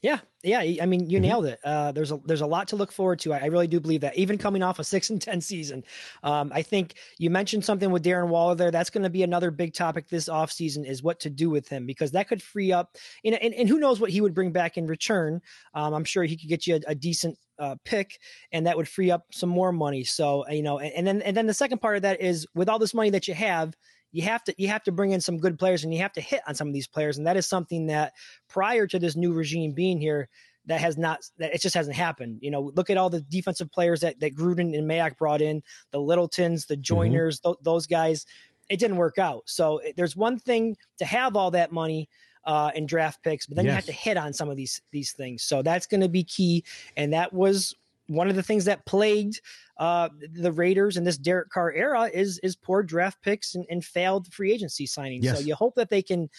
Yeah, 0.06 0.20
yeah. 0.44 0.84
I 0.84 0.86
mean, 0.86 1.10
you 1.10 1.18
Mhm. 1.18 1.22
nailed 1.24 1.46
it. 1.48 1.60
Uh, 1.64 1.92
there's 1.92 2.12
a 2.12 2.18
there's 2.26 2.42
a 2.42 2.46
lot 2.46 2.68
to 2.68 2.76
look 2.76 2.92
forward 2.92 3.18
to. 3.22 3.34
I, 3.34 3.40
I 3.40 3.46
really 3.46 3.66
do 3.66 3.80
believe 3.80 4.02
that. 4.02 4.16
Even 4.16 4.38
coming 4.38 4.62
off 4.62 4.78
a 4.78 4.84
six 4.84 5.10
and 5.10 5.20
ten 5.20 5.42
season, 5.42 5.84
um, 6.22 6.52
I 6.54 6.62
think 6.62 6.94
you 7.18 7.32
mentioned 7.32 7.66
something 7.66 7.90
with 7.90 8.04
Darren 8.04 8.28
Waller 8.28 8.54
there. 8.54 8.70
That's 8.70 8.92
going 8.92 9.02
to 9.02 9.10
be 9.10 9.24
another 9.24 9.50
big 9.50 9.74
topic 9.74 10.08
this 10.08 10.30
offseason 10.30 10.86
is 10.86 11.02
what 11.02 11.20
to 11.22 11.32
do 11.32 11.50
with 11.50 11.68
him 11.68 11.88
because 11.88 12.12
that 12.12 12.28
could 12.28 12.44
free 12.44 12.72
up. 12.72 12.98
And, 13.24 13.34
and, 13.34 13.56
and 13.56 13.68
who 13.68 13.80
knows 13.80 14.00
what 14.00 14.12
he 14.12 14.22
would 14.22 14.36
bring 14.36 14.52
back 14.52 14.78
in 14.78 14.86
return. 14.86 15.42
Um, 15.74 15.96
I'm 15.96 16.06
sure 16.06 16.24
he 16.24 16.38
could 16.38 16.50
get 16.50 16.68
you 16.68 16.76
a, 16.76 16.92
a 16.92 16.96
decent 16.96 17.40
uh, 17.58 17.76
pick, 17.84 18.20
and 18.52 18.68
that 18.68 18.78
would 18.78 18.88
free 18.88 19.10
up 19.10 19.26
some 19.32 19.50
more 19.50 19.72
money. 19.72 20.04
So 20.04 20.48
you 20.50 20.62
know, 20.62 20.78
and, 20.78 20.94
and 20.94 21.08
then 21.08 21.22
and 21.24 21.36
then 21.36 21.48
the 21.48 21.54
second 21.56 21.80
part 21.80 21.96
of 21.96 22.04
that 22.04 22.22
is 22.22 22.46
with 22.54 22.70
all 22.70 22.78
this 22.78 22.94
money 22.94 23.10
that 23.10 23.28
you 23.28 23.34
have, 23.34 23.74
you 24.16 24.22
have 24.22 24.44
to 24.46 24.56
you 24.58 24.70
have 24.70 24.84
to 24.84 24.92
bring 24.94 25.12
in 25.12 25.20
some 25.20 25.38
good 25.38 25.60
players 25.60 25.84
and 25.84 25.94
you 25.94 26.00
have 26.00 26.14
to 26.14 26.22
hit 26.22 26.42
on 26.48 26.56
some 26.56 26.68
of 26.70 26.74
these 26.74 26.88
players. 26.88 27.18
And 27.18 27.28
that 27.28 27.36
is 27.36 27.46
something 27.48 27.88
that 27.88 28.14
prior 28.48 28.88
to 28.88 28.98
this 28.98 29.16
new 29.18 29.34
regime 29.34 29.74
being 29.74 30.00
here 30.00 30.30
that 30.68 30.80
has 30.80 30.98
not 30.98 31.20
that 31.38 31.54
it 31.54 31.62
just 31.62 31.76
hasn't 31.76 31.98
happened. 31.98 32.40
You 32.42 32.50
know 32.50 32.72
look 32.76 32.90
at 32.90 32.96
all 32.98 33.10
the 33.10 33.20
defensive 33.22 33.70
players 33.72 34.00
that 34.00 34.20
that 34.22 34.34
Gruden 34.34 34.76
and 34.78 34.90
Mayock 34.90 35.18
brought 35.18 35.42
in 35.42 35.62
the 35.92 36.00
Littletons 36.00 36.66
the 36.66 36.78
Joyners 36.78 37.42
th- 37.44 37.58
those 37.62 37.86
guys 37.88 38.26
it 38.70 38.80
didn't 38.80 38.98
work 38.98 39.18
out. 39.20 39.44
So 39.46 39.80
it- 39.80 39.96
there's 39.98 40.16
one 40.16 40.40
thing 40.40 40.78
to 40.98 41.06
have 41.06 41.36
all 41.36 41.52
that 41.52 41.72
money 41.74 42.08
uh, 42.46 42.72
in 42.74 42.86
draft 42.86 43.22
picks 43.22 43.46
but 43.48 43.56
then 43.58 43.66
you 43.66 43.72
have 43.76 43.86
to 43.86 43.92
hit 43.92 44.16
on 44.18 44.32
some 44.32 44.50
of 44.50 44.56
these 44.56 44.82
these 44.92 45.12
things. 45.12 45.44
So 45.44 45.62
that's 45.62 45.88
going 45.88 46.02
to 46.02 46.10
be 46.10 46.24
key. 46.24 46.64
And 46.96 47.12
that 47.12 47.34
was 47.34 47.76
one 48.08 48.30
of 48.30 48.36
the 48.36 48.44
things 48.44 48.66
that 48.66 48.86
plagued 48.86 49.42
uh, 49.78 50.10
the 50.34 50.52
Raiders 50.52 50.98
in 50.98 51.04
this 51.04 51.18
Derek 51.18 51.50
Carr 51.50 51.74
era 51.74 52.10
is 52.14 52.40
is 52.40 52.56
poor 52.56 52.84
draft 52.84 53.22
picks 53.22 53.56
and, 53.56 53.66
and 53.70 53.84
failed 53.84 54.32
free 54.34 54.54
agency 54.54 54.88
signings. 54.88 55.24
Yes. 55.24 55.40
So 55.40 55.46
you 55.46 55.56
hope 55.56 55.76
that 55.76 55.90
they 55.90 56.02
can 56.02 56.30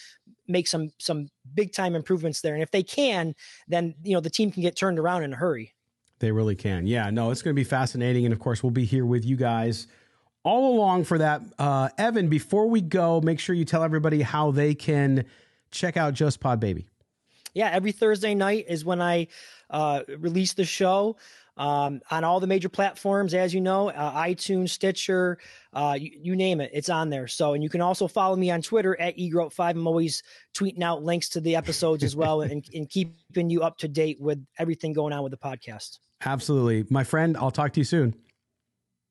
make 0.47 0.67
some 0.67 0.89
some 0.97 1.29
big 1.53 1.73
time 1.73 1.95
improvements 1.95 2.41
there, 2.41 2.53
and 2.53 2.63
if 2.63 2.71
they 2.71 2.83
can, 2.83 3.35
then 3.67 3.95
you 4.03 4.13
know 4.13 4.21
the 4.21 4.29
team 4.29 4.51
can 4.51 4.63
get 4.63 4.75
turned 4.75 4.97
around 4.97 5.23
in 5.23 5.33
a 5.33 5.35
hurry. 5.35 5.73
They 6.19 6.31
really 6.31 6.55
can. 6.55 6.87
Yeah, 6.87 7.11
no, 7.11 7.29
it's 7.29 7.43
going 7.43 7.55
to 7.55 7.59
be 7.59 7.63
fascinating. 7.63 8.25
And 8.25 8.33
of 8.33 8.39
course, 8.39 8.63
we'll 8.63 8.71
be 8.71 8.85
here 8.85 9.05
with 9.05 9.23
you 9.23 9.35
guys 9.35 9.85
all 10.43 10.73
along 10.75 11.03
for 11.03 11.19
that. 11.19 11.41
Uh, 11.59 11.89
Evan, 11.99 12.29
before 12.29 12.67
we 12.67 12.81
go, 12.81 13.21
make 13.21 13.39
sure 13.39 13.53
you 13.53 13.65
tell 13.65 13.83
everybody 13.83 14.23
how 14.23 14.49
they 14.49 14.73
can 14.73 15.25
check 15.69 15.95
out 15.95 16.15
Just 16.15 16.39
Pod 16.39 16.59
Baby. 16.59 16.87
yeah, 17.53 17.69
every 17.69 17.91
Thursday 17.91 18.33
night 18.33 18.65
is 18.67 18.83
when 18.85 19.01
I 19.01 19.27
uh, 19.69 20.03
release 20.17 20.53
the 20.53 20.65
show 20.65 21.17
um, 21.57 22.01
on 22.11 22.23
all 22.23 22.39
the 22.39 22.47
major 22.47 22.69
platforms, 22.69 23.33
as 23.33 23.53
you 23.53 23.61
know, 23.61 23.89
uh, 23.89 24.23
iTunes, 24.23 24.69
Stitcher, 24.69 25.37
uh, 25.73 25.97
you, 25.99 26.11
you 26.13 26.35
name 26.35 26.61
it, 26.61 26.69
it's 26.73 26.89
on 26.89 27.09
there. 27.09 27.27
So, 27.27 27.53
and 27.53 27.63
you 27.63 27.69
can 27.69 27.81
also 27.81 28.07
follow 28.07 28.35
me 28.35 28.51
on 28.51 28.61
Twitter 28.61 28.99
at 28.99 29.17
eGroat5. 29.17 29.69
I'm 29.69 29.87
always 29.87 30.23
tweeting 30.55 30.83
out 30.83 31.03
links 31.03 31.29
to 31.29 31.41
the 31.41 31.55
episodes 31.55 32.03
as 32.03 32.15
well 32.15 32.41
and, 32.41 32.65
and 32.73 32.89
keeping 32.89 33.49
you 33.49 33.63
up 33.63 33.77
to 33.79 33.87
date 33.87 34.19
with 34.19 34.43
everything 34.59 34.93
going 34.93 35.13
on 35.13 35.23
with 35.23 35.31
the 35.31 35.37
podcast. 35.37 35.99
Absolutely. 36.25 36.85
My 36.89 37.03
friend, 37.03 37.37
I'll 37.37 37.51
talk 37.51 37.73
to 37.73 37.79
you 37.79 37.85
soon. 37.85 38.15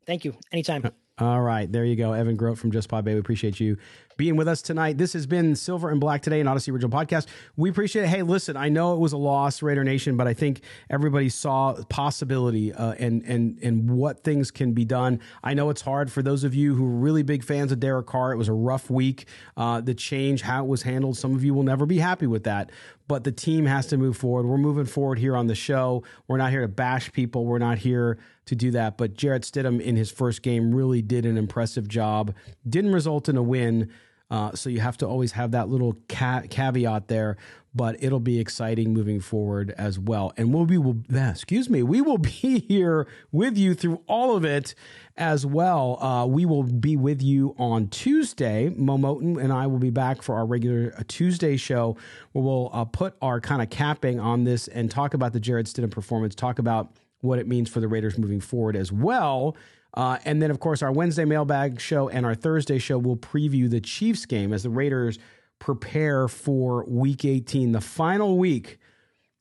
Thank 0.07 0.25
you. 0.25 0.35
Anytime. 0.53 0.91
All 1.19 1.41
right, 1.41 1.71
there 1.71 1.85
you 1.87 1.97
go. 1.97 2.13
Evan 2.13 2.37
Grote 2.37 2.59
from 2.59 2.71
Just 2.71 2.91
Pod 2.91 3.07
Baby. 3.07 3.19
Appreciate 3.19 3.59
you 3.59 3.79
being 4.17 4.37
with 4.37 4.49
us 4.49 4.63
tonight. 4.63 4.99
This 4.99 5.13
has 5.13 5.27
been 5.27 5.55
Silver 5.57 5.91
and 5.91 6.01
Black 6.01 6.23
today, 6.23 6.41
an 6.41 6.47
Audacy 6.47 6.73
Original 6.73 6.91
Podcast. 6.91 7.27
We 7.57 7.71
appreciate 7.71 8.05
it. 8.05 8.09
Hey, 8.09 8.23
listen, 8.23 8.57
I 8.57 8.69
know 8.69 8.95
it 8.95 8.99
was 8.99 9.13
a 9.13 9.17
loss, 9.17 9.63
Raider 9.63 9.85
Nation, 9.85 10.17
but 10.17 10.27
I 10.27 10.35
think 10.35 10.61
everybody 10.91 11.29
saw 11.29 11.75
possibility 11.89 12.73
uh, 12.73 12.93
and 12.93 13.23
and 13.25 13.59
and 13.63 13.91
what 13.91 14.23
things 14.25 14.51
can 14.51 14.73
be 14.73 14.85
done. 14.85 15.21
I 15.43 15.55
know 15.55 15.71
it's 15.71 15.83
hard 15.83 16.11
for 16.11 16.23
those 16.23 16.45
of 16.45 16.55
you 16.55 16.75
who 16.75 16.85
are 16.87 16.99
really 16.99 17.23
big 17.23 17.45
fans 17.45 17.73
of 17.73 17.81
Derek 17.81 18.07
Carr. 18.07 18.33
It 18.33 18.37
was 18.37 18.49
a 18.49 18.55
rough 18.55 18.91
week. 18.91 19.27
Uh, 19.57 19.81
the 19.81 19.95
change, 19.95 20.43
how 20.43 20.65
it 20.65 20.69
was 20.69 20.83
handled, 20.83 21.17
some 21.17 21.35
of 21.35 21.45
you 21.45 21.55
will 21.55 21.63
never 21.63 21.87
be 21.87 21.99
happy 21.99 22.27
with 22.27 22.45
that. 22.45 22.71
But 23.09 23.25
the 23.25 23.33
team 23.33 23.67
has 23.67 23.87
to 23.89 23.97
move 23.97 24.17
forward. 24.17 24.47
We're 24.47 24.59
moving 24.59 24.87
forward 24.87 25.19
here 25.19 25.37
on 25.37 25.47
the 25.47 25.55
show. 25.55 26.03
We're 26.27 26.39
not 26.39 26.51
here 26.51 26.63
to 26.63 26.69
bash 26.69 27.13
people. 27.13 27.45
We're 27.45 27.59
not 27.59 27.79
here 27.79 28.19
to 28.47 28.55
do 28.55 28.71
that. 28.73 28.97
But 28.97 29.15
Jarrett 29.15 29.43
Stidham 29.43 29.81
in 29.81 29.97
his 29.97 30.11
first 30.11 30.43
game 30.43 30.75
really 30.75 31.03
did 31.03 31.27
an 31.27 31.37
impressive 31.37 31.89
job. 31.89 32.35
Didn't 32.69 32.93
result 32.93 33.29
in 33.29 33.37
a 33.37 33.43
win. 33.43 33.91
Uh, 34.29 34.53
so 34.55 34.69
you 34.69 34.81
have 34.81 34.97
to 34.97 35.07
always 35.07 35.33
have 35.33 35.53
that 35.53 35.69
little 35.69 35.97
ca- 36.09 36.43
caveat 36.51 37.07
there, 37.07 37.37
but 37.73 37.95
it'll 38.03 38.19
be 38.19 38.41
exciting 38.41 38.93
moving 38.93 39.21
forward 39.21 39.73
as 39.79 40.01
well. 40.01 40.33
And 40.37 40.53
we'll 40.53 40.67
be, 40.67 40.79
will, 40.79 40.97
excuse 41.13 41.71
me, 41.71 41.85
we 41.85 42.01
will 42.01 42.19
be 42.43 42.59
here 42.67 43.07
with 43.31 43.57
you 43.57 43.75
through 43.75 44.03
all 44.09 44.37
of 44.37 44.45
it 44.45 44.75
as 45.17 45.47
well. 45.47 46.03
Uh, 46.03 46.27
we 46.27 46.45
will 46.45 46.65
be 46.65 46.97
with 46.97 47.23
you 47.23 47.55
on 47.57 47.87
Tuesday. 47.87 48.69
Mo 48.71 48.99
Moton 48.99 49.41
and 49.41 49.53
I 49.53 49.69
will 49.69 49.79
be 49.79 49.91
back 49.91 50.23
for 50.23 50.35
our 50.35 50.45
regular 50.45 50.93
uh, 50.99 51.03
Tuesday 51.07 51.57
show 51.57 51.97
where 52.33 52.45
we'll 52.45 52.71
uh, 52.73 52.85
put 52.85 53.15
our 53.23 53.41
kind 53.41 53.63
of 53.63 53.71
capping 53.71 54.19
on 54.19 54.43
this 54.43 54.67
and 54.67 54.91
talk 54.91 55.15
about 55.15 55.33
the 55.33 55.41
Jarrett 55.41 55.67
Stidham 55.67 55.91
performance, 55.91 56.35
talk 56.35 56.59
about 56.59 56.91
what 57.21 57.39
it 57.39 57.47
means 57.47 57.69
for 57.69 57.81
the 57.81 57.89
Raiders 57.89 58.19
moving 58.19 58.41
forward 58.41 58.77
as 58.77 58.93
well. 58.93 59.57
Uh, 59.95 60.19
and 60.25 60.43
then, 60.43 60.51
of 60.51 60.61
course, 60.61 60.83
our 60.83 60.93
Wednesday 60.93 61.25
mailbag 61.25 61.81
show 61.81 62.09
and 62.09 62.27
our 62.27 62.35
Thursday 62.35 62.79
show 62.79 62.99
will 62.99 63.17
preview 63.17 63.69
the 63.69 63.81
Chiefs 63.81 64.27
game 64.27 64.53
as 64.53 64.63
the 64.63 64.71
Raiders 64.71 65.19
prepare 65.59 66.29
for 66.29 66.85
Week 66.85 67.25
18, 67.25 67.73
the 67.73 67.81
final 67.81 68.37
week 68.37 68.79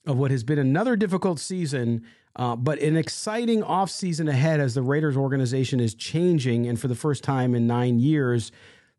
of 0.06 0.16
what 0.16 0.30
has 0.30 0.44
been 0.44 0.58
another 0.58 0.96
difficult 0.96 1.38
season, 1.38 2.04
uh, 2.36 2.56
but 2.56 2.80
an 2.80 2.96
exciting 2.96 3.62
offseason 3.62 4.28
ahead 4.28 4.60
as 4.60 4.74
the 4.74 4.82
Raiders 4.82 5.16
organization 5.16 5.80
is 5.80 5.94
changing. 5.94 6.66
And 6.66 6.80
for 6.80 6.88
the 6.88 6.94
first 6.94 7.22
time 7.22 7.54
in 7.54 7.66
nine 7.66 7.98
years, 7.98 8.50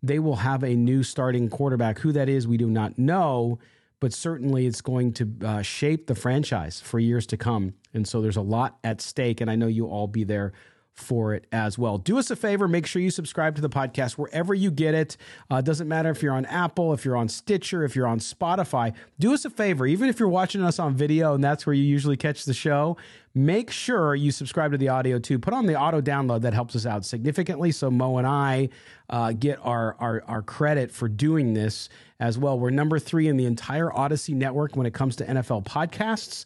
they 0.04 0.20
will 0.20 0.38
have 0.38 0.64
a 0.64 0.76
new 0.76 1.02
starting 1.02 1.50
quarterback. 1.50 2.00
Who 2.00 2.12
that 2.12 2.30
is, 2.30 2.48
we 2.48 2.58
do 2.58 2.68
not 2.68 3.00
know, 3.00 3.58
but 4.00 4.14
certainly 4.14 4.68
it's 4.68 4.82
going 4.82 5.14
to 5.14 5.32
uh, 5.44 5.62
shape 5.62 6.08
the 6.08 6.16
franchise 6.16 6.80
for 6.80 7.00
years 7.00 7.26
to 7.28 7.38
come. 7.38 7.74
And 7.94 8.08
so 8.08 8.22
there's 8.22 8.38
a 8.38 8.42
lot 8.42 8.78
at 8.84 9.02
stake, 9.02 9.42
and 9.42 9.50
I 9.50 9.56
know 9.56 9.68
you'll 9.68 9.90
all 9.90 10.08
be 10.08 10.24
there 10.24 10.54
for 10.98 11.34
it 11.36 11.46
as 11.52 11.78
well. 11.78 11.98
Do 11.98 12.18
us 12.18 12.32
a 12.32 12.36
favor, 12.36 12.68
make 12.68 12.88
sure 12.88 13.02
you 13.02 13.12
subscribe 13.12 13.56
to 13.56 13.62
the 13.62 13.70
podcast 13.70 14.14
wherever 14.14 14.54
you 14.54 14.72
get 14.72 14.96
it. 14.96 15.16
Uh, 15.50 15.62
doesn't 15.62 15.88
matter 15.88 16.10
if 16.10 16.24
you're 16.24 16.34
on 16.34 16.46
Apple, 16.46 16.92
if 16.92 17.06
you're 17.06 17.16
on 17.16 17.30
Stitcher, 17.30 17.84
if 17.84 17.96
you're 17.96 18.08
on 18.08 18.20
Spotify. 18.20 18.94
Do 19.20 19.34
us 19.34 19.46
a 19.46 19.50
favor, 19.52 19.86
even 19.86 20.10
if 20.10 20.20
you're 20.20 20.28
watching 20.28 20.64
us 20.64 20.80
on 20.80 20.96
video 20.96 21.36
and 21.36 21.44
that's 21.44 21.66
where 21.66 21.74
you 21.76 21.84
usually 21.84 22.18
catch 22.18 22.46
the 22.46 22.54
show, 22.54 22.98
make 23.36 23.70
sure 23.70 24.16
you 24.16 24.32
subscribe 24.32 24.72
to 24.72 24.78
the 24.78 24.90
audio 24.90 25.20
too. 25.20 25.38
Put 25.38 25.54
on 25.54 25.68
the 25.68 25.80
auto 25.80 26.02
download, 26.02 26.42
that 26.42 26.54
helps 26.54 26.76
us 26.76 26.88
out 26.88 27.06
significantly. 27.06 27.72
So 27.72 27.92
Mo 27.92 28.18
and 28.18 28.26
I 28.26 28.70
uh, 29.10 29.34
get 29.34 29.60
our, 29.62 29.96
our, 30.00 30.24
our 30.28 30.42
credit 30.42 30.92
for 30.92 31.08
doing 31.08 31.54
this 31.54 31.90
as 32.20 32.40
well. 32.40 32.60
We're 32.60 32.72
number 32.72 32.98
three 32.98 33.28
in 33.28 33.38
the 33.38 33.46
entire 33.46 33.90
Audacy 33.90 34.34
network 34.34 34.76
when 34.76 34.88
it 34.88 34.96
comes 34.96 35.16
to 35.18 35.26
NFL 35.26 35.66
podcasts. 35.66 36.46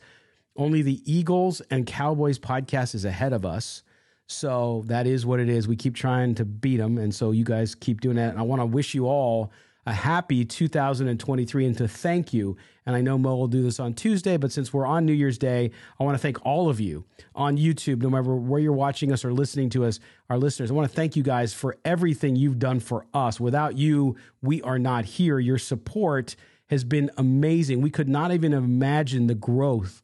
Only 0.58 0.82
the 0.82 1.02
Eagles 1.06 1.62
and 1.72 1.86
Cowboys 1.86 2.38
podcast 2.38 2.94
is 2.96 3.06
ahead 3.06 3.32
of 3.32 3.46
us. 3.46 3.84
So 4.32 4.84
that 4.88 5.08
is 5.08 5.26
what 5.26 5.40
it 5.40 5.50
is. 5.50 5.68
We 5.68 5.76
keep 5.76 5.96
trying 5.96 6.36
to 6.36 6.46
beat 6.46 6.78
them. 6.78 6.98
And 6.98 7.14
so 7.14 7.32
you 7.32 7.44
guys 7.44 7.76
keep 7.76 8.02
doing 8.02 8.16
that. 8.16 8.30
And 8.30 8.40
I 8.40 8.44
want 8.44 8.62
to 8.62 8.66
wish 8.66 8.94
you 8.94 9.08
all 9.08 9.52
a 9.86 9.94
happy 9.94 10.46
2023 10.46 11.66
and 11.66 11.78
to 11.78 11.88
thank 11.88 12.34
you. 12.34 12.56
And 12.86 12.96
I 12.96 13.02
know 13.02 13.18
Mo 13.18 13.36
will 13.36 13.48
do 13.48 13.64
this 13.64 13.80
on 13.80 13.94
Tuesday, 13.94 14.38
but 14.38 14.52
since 14.52 14.72
we're 14.72 14.86
on 14.86 15.06
New 15.06 15.14
Year's 15.14 15.38
Day, 15.38 15.72
I 16.00 16.04
want 16.04 16.16
to 16.16 16.22
thank 16.22 16.46
all 16.46 16.70
of 16.70 16.80
you 16.80 17.04
on 17.36 17.58
YouTube, 17.58 18.02
no 18.02 18.10
matter 18.10 18.36
where 18.36 18.60
you're 18.60 18.74
watching 18.74 19.12
us 19.12 19.26
or 19.26 19.34
listening 19.34 19.70
to 19.72 19.86
us, 19.86 20.00
our 20.30 20.38
listeners. 20.38 20.70
I 20.70 20.76
want 20.76 20.90
to 20.90 20.96
thank 20.96 21.16
you 21.16 21.24
guys 21.24 21.54
for 21.54 21.78
everything 21.84 22.36
you've 22.36 22.60
done 22.60 22.80
for 22.80 23.06
us. 23.14 23.40
Without 23.40 23.78
you, 23.78 24.16
we 24.42 24.62
are 24.62 24.80
not 24.80 25.06
here. 25.06 25.40
Your 25.40 25.58
support 25.58 26.36
has 26.70 26.84
been 26.84 27.10
amazing. 27.18 27.82
We 27.82 27.90
could 27.90 28.10
not 28.10 28.32
even 28.32 28.54
imagine 28.54 29.28
the 29.28 29.36
growth 29.36 30.01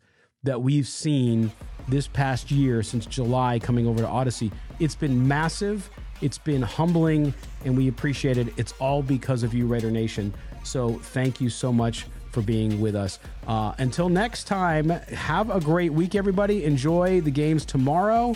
that 0.47 0.61
we've 0.61 0.87
seen 0.87 1.51
this 1.89 2.07
past 2.07 2.51
year 2.51 2.81
since 2.81 3.05
July 3.05 3.59
coming 3.59 3.85
over 3.85 3.99
to 3.99 4.07
Audacy. 4.07 4.49
It's 4.79 4.95
been 4.95 5.27
massive, 5.27 5.89
it's 6.21 6.37
been 6.37 6.61
humbling, 6.61 7.33
and 7.65 7.75
we 7.75 7.89
appreciate 7.89 8.37
it. 8.37 8.47
It's 8.57 8.73
all 8.79 9.03
because 9.03 9.43
of 9.43 9.53
you, 9.53 9.67
Raider 9.67 9.91
Nation. 9.91 10.33
So 10.63 10.93
thank 10.93 11.41
you 11.41 11.49
so 11.49 11.73
much 11.73 12.05
for 12.31 12.41
being 12.41 12.79
with 12.79 12.95
us. 12.95 13.19
Uh, 13.45 13.73
until 13.77 14.07
next 14.07 14.45
time, 14.45 14.89
have 14.89 15.49
a 15.49 15.59
great 15.59 15.91
week, 15.91 16.15
everybody. 16.15 16.63
Enjoy 16.63 17.19
the 17.19 17.31
games 17.31 17.65
tomorrow. 17.65 18.33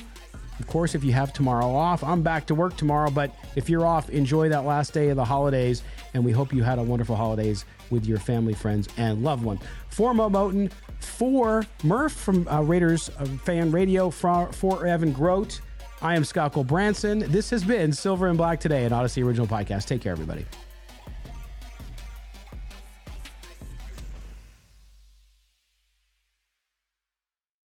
Of 0.59 0.67
course, 0.67 0.93
if 0.93 1.03
you 1.03 1.11
have 1.13 1.33
tomorrow 1.33 1.73
off, 1.73 2.03
I'm 2.03 2.21
back 2.21 2.45
to 2.47 2.55
work 2.55 2.75
tomorrow. 2.77 3.09
But 3.09 3.33
if 3.55 3.69
you're 3.69 3.85
off, 3.85 4.09
enjoy 4.09 4.49
that 4.49 4.65
last 4.65 4.93
day 4.93 5.09
of 5.09 5.15
the 5.15 5.25
holidays. 5.25 5.81
And 6.13 6.25
we 6.25 6.31
hope 6.31 6.53
you 6.53 6.61
had 6.61 6.77
a 6.77 6.83
wonderful 6.83 7.15
holidays 7.15 7.65
with 7.89 8.05
your 8.05 8.19
family, 8.19 8.53
friends, 8.53 8.87
and 8.97 9.23
loved 9.23 9.43
ones. 9.43 9.61
For 9.89 10.13
Mo 10.13 10.29
Moton, 10.29 10.71
for 11.03 11.65
Murph 11.83 12.13
from 12.13 12.47
uh, 12.47 12.61
Raiders 12.61 13.09
uh, 13.19 13.25
Fan 13.43 13.71
Radio, 13.71 14.09
for, 14.09 14.51
for 14.53 14.85
Evan 14.85 15.11
Grote, 15.11 15.61
I 16.01 16.15
am 16.15 16.23
Scott 16.23 16.53
Cole 16.53 16.63
Branson. 16.63 17.19
This 17.31 17.49
has 17.51 17.63
been 17.63 17.93
Silver 17.93 18.27
and 18.27 18.37
Black 18.37 18.59
Today, 18.59 18.85
an 18.85 18.91
Audacy 18.91 19.23
Original 19.23 19.45
Podcast. 19.45 19.85
Take 19.85 20.01
care, 20.01 20.11
everybody. 20.11 20.45